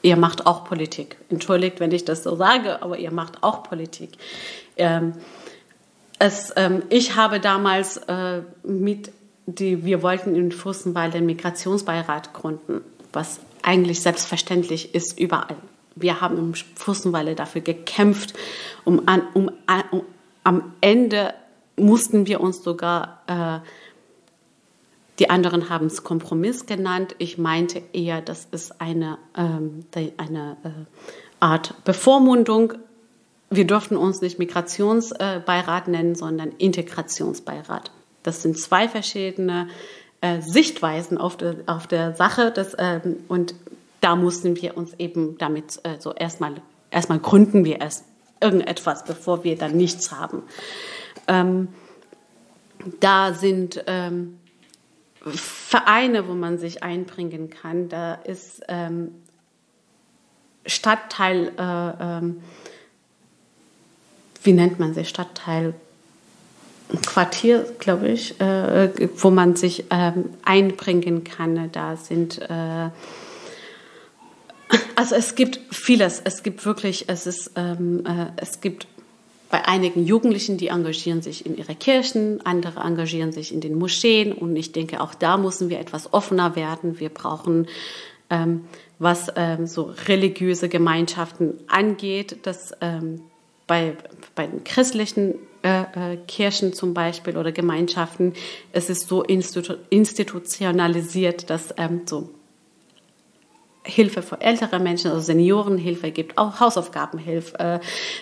[0.02, 1.16] Ihr macht auch Politik.
[1.28, 4.10] Entschuldigt, wenn ich das so sage, aber ihr macht auch Politik.
[4.76, 5.12] Ähm,
[6.18, 9.12] es, ähm, ich habe damals äh, mit,
[9.46, 12.80] die, wir wollten in Fürstenwalde den Migrationsbeirat gründen,
[13.12, 15.56] was eigentlich selbstverständlich ist überall.
[15.94, 18.34] Wir haben im Fürstenwalde dafür gekämpft,
[18.84, 19.50] um, an, um,
[19.90, 20.02] um,
[20.44, 21.34] am Ende
[21.76, 23.66] mussten wir uns sogar, äh,
[25.18, 27.14] die anderen haben es Kompromiss genannt.
[27.18, 29.84] Ich meinte eher, das ist eine, ähm,
[30.16, 30.68] eine äh,
[31.40, 32.74] Art Bevormundung
[33.52, 37.90] wir durften uns nicht Migrationsbeirat nennen, sondern Integrationsbeirat.
[38.22, 39.68] Das sind zwei verschiedene
[40.22, 42.50] äh, Sichtweisen auf, de, auf der Sache.
[42.50, 43.54] Das, ähm, und
[44.02, 46.56] da mussten wir uns eben damit äh, so erstmal,
[46.90, 48.04] erstmal gründen wir erst
[48.40, 50.42] irgendetwas, bevor wir dann nichts haben.
[51.28, 51.68] Ähm,
[53.00, 54.38] da sind ähm,
[55.24, 57.88] Vereine, wo man sich einbringen kann.
[57.88, 59.14] Da ist ähm,
[60.66, 62.42] Stadtteil äh, ähm,
[64.42, 65.74] wie nennt man sie, Stadtteil,
[67.06, 71.70] Quartier, glaube ich, äh, wo man sich ähm, einbringen kann.
[71.72, 72.90] Da sind, äh,
[74.96, 76.20] also es gibt vieles.
[76.24, 78.86] Es gibt wirklich, es ist, ähm, äh, es gibt
[79.50, 84.32] bei einigen Jugendlichen, die engagieren sich in ihre Kirchen, andere engagieren sich in den Moscheen
[84.32, 86.98] und ich denke, auch da müssen wir etwas offener werden.
[86.98, 87.68] Wir brauchen
[88.30, 88.64] ähm,
[88.98, 93.20] was ähm, so religiöse Gemeinschaften angeht, dass ähm,
[93.66, 93.96] bei,
[94.34, 95.82] bei den christlichen äh,
[96.14, 98.32] äh, Kirchen zum Beispiel oder Gemeinschaften,
[98.72, 102.30] es ist so institu institutionalisiert, dass ähm, so
[103.84, 107.80] Hilfe für ältere Menschen, also Seniorenhilfe gibt, auch Hausaufgabenhilfe, äh,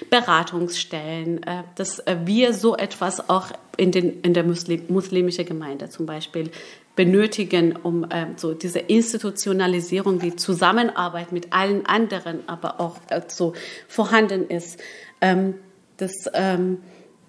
[0.08, 5.90] Beratungsstellen, äh, dass äh, wir so etwas auch in, den, in der Muslim, muslimischen Gemeinde
[5.90, 6.50] zum Beispiel
[6.96, 12.96] benötigen, um äh, so diese Institutionalisierung, die Zusammenarbeit mit allen anderen, aber auch
[13.28, 13.52] so
[13.86, 14.80] vorhanden ist,
[15.20, 15.54] ähm,
[15.98, 16.78] das, ähm,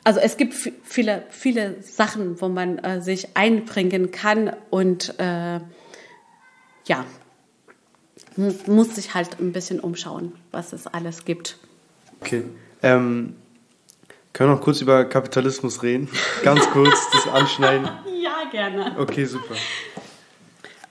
[0.06, 5.14] also es gibt viele, viele Sachen, wo man sich einbringen kann und
[6.88, 7.06] ja,
[8.38, 11.58] muss sich halt ein bisschen umschauen, was es alles gibt.
[12.22, 12.44] Okay.
[12.82, 13.36] Ähm,
[14.34, 16.08] können wir noch kurz über Kapitalismus reden?
[16.44, 17.90] Ganz kurz das anschneiden.
[18.24, 18.96] ja, gerne.
[18.98, 19.56] Okay, super.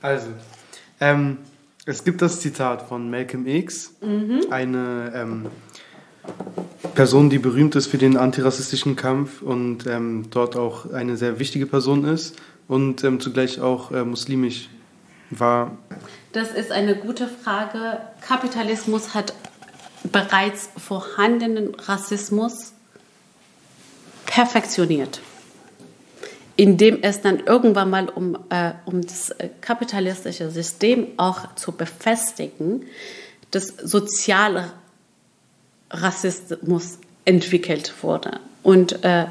[0.03, 0.29] Also,
[1.01, 1.39] ähm,
[1.87, 4.47] es gibt das Zitat von Malcolm X, mhm.
[4.51, 5.47] eine ähm,
[6.95, 11.67] Person, die berühmt ist für den antirassistischen Kampf und ähm, dort auch eine sehr wichtige
[11.67, 12.37] Person ist
[12.69, 14.69] und ähm, zugleich auch äh, muslimisch
[15.31, 15.79] war.
[16.33, 18.01] Das ist eine gute Frage.
[18.21, 19.35] Kapitalismus hat
[20.05, 22.73] bereits vorhandenen Rassismus
[24.27, 25.21] perfektioniert,
[26.57, 32.87] indem es dann irgendwann mal, um, äh, um das äh, kapitalistische System auch zu befestigen,
[33.51, 34.73] das soziale
[35.91, 38.39] Rassismus entwickelt wurde.
[38.63, 39.27] Und, äh,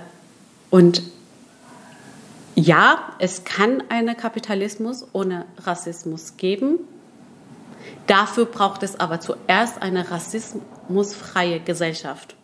[0.69, 1.01] und
[2.59, 6.79] ja, es kann einen Kapitalismus ohne Rassismus geben.
[8.07, 12.35] Dafür braucht es aber zuerst eine rassismusfreie Gesellschaft.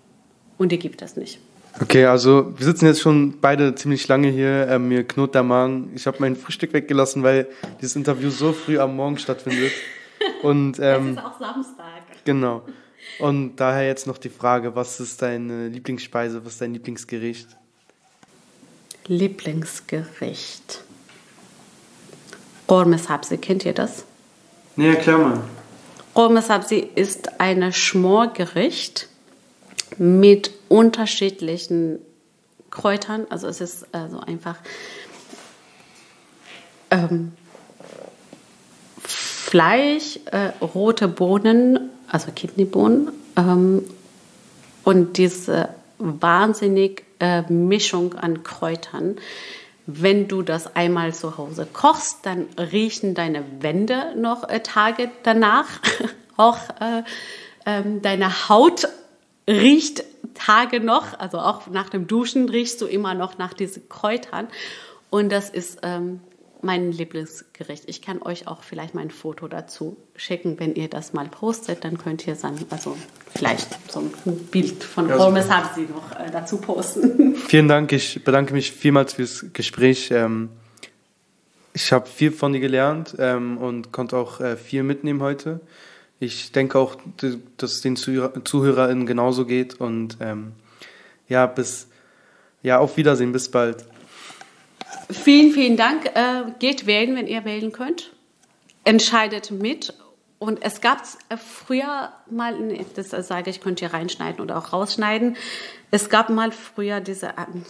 [0.57, 1.39] Und die gibt es nicht.
[1.81, 4.67] Okay, also wir sitzen jetzt schon beide ziemlich lange hier.
[4.69, 5.91] Ähm, mir knurrt der Magen.
[5.93, 7.47] Ich habe mein Frühstück weggelassen, weil
[7.81, 9.73] dieses Interview so früh am Morgen stattfindet.
[10.43, 12.03] Und, ähm, es ist auch Samstag.
[12.23, 12.63] Genau.
[13.19, 17.49] Und daher jetzt noch die Frage, was ist deine Lieblingsspeise, was ist dein Lieblingsgericht?
[19.07, 20.83] Lieblingsgericht.
[22.67, 24.05] Gormes Hapse, kennt ihr das?
[24.75, 25.43] Nee, erklär mal.
[26.15, 29.09] Romesabsi ist ein Schmorgericht
[29.97, 31.99] mit unterschiedlichen
[32.71, 33.27] Kräutern.
[33.29, 34.55] Also es ist also einfach
[36.89, 37.33] ähm,
[39.03, 43.83] Fleisch, äh, rote Bohnen, also Kidneybohnen ähm,
[44.83, 47.04] und diese wahnsinnig
[47.49, 49.17] Mischung an Kräutern.
[49.87, 55.67] Wenn du das einmal zu Hause kochst, dann riechen deine Wände noch äh, Tage danach.
[56.37, 57.03] auch äh,
[57.65, 58.87] ähm, deine Haut
[59.47, 60.03] riecht
[60.33, 64.47] Tage noch, also auch nach dem Duschen riechst du immer noch nach diesen Kräutern.
[65.09, 66.19] Und das ist ähm,
[66.65, 67.83] mein Lieblingsgericht.
[67.87, 71.97] Ich kann euch auch vielleicht mein Foto dazu schicken, wenn ihr das mal postet, dann
[71.97, 72.97] könnt ihr dann also
[73.33, 77.35] vielleicht so ein Bild von ja, Holmes Habsi noch äh, dazu posten.
[77.47, 80.09] Vielen Dank, ich bedanke mich vielmals fürs Gespräch.
[80.11, 80.49] Ähm,
[81.73, 85.59] ich habe viel von dir gelernt ähm, und konnte auch äh, viel mitnehmen heute.
[86.19, 86.95] Ich denke auch,
[87.57, 90.53] dass es den ZuhörerInnen genauso geht und ähm,
[91.27, 91.87] ja, bis
[92.63, 93.85] ja, auf Wiedersehen, bis bald.
[95.11, 96.05] Vielen, vielen Dank.
[96.15, 98.11] Äh, geht wählen, wenn ihr wählen könnt.
[98.83, 99.93] Entscheidet mit.
[100.39, 102.55] Und es gab äh, früher mal,
[102.95, 105.37] das sage ich, könnt ihr reinschneiden oder auch rausschneiden.
[105.91, 107.63] Es gab mal früher diese, ähm,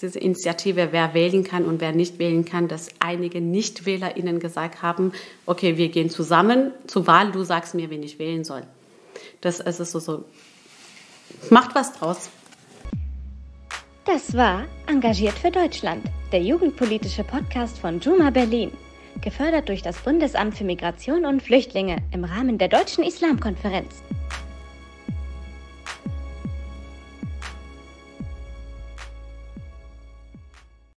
[0.00, 5.12] diese Initiative, wer wählen kann und wer nicht wählen kann, dass einige NichtwählerInnen gesagt haben,
[5.46, 8.62] okay, wir gehen zusammen zur Wahl, du sagst mir, wen ich wählen soll.
[9.40, 10.24] Das ist so, so.
[11.50, 12.30] Macht was draus.
[14.06, 18.70] Das war Engagiert für Deutschland, der jugendpolitische Podcast von Juma Berlin,
[19.22, 24.02] gefördert durch das Bundesamt für Migration und Flüchtlinge im Rahmen der Deutschen Islamkonferenz.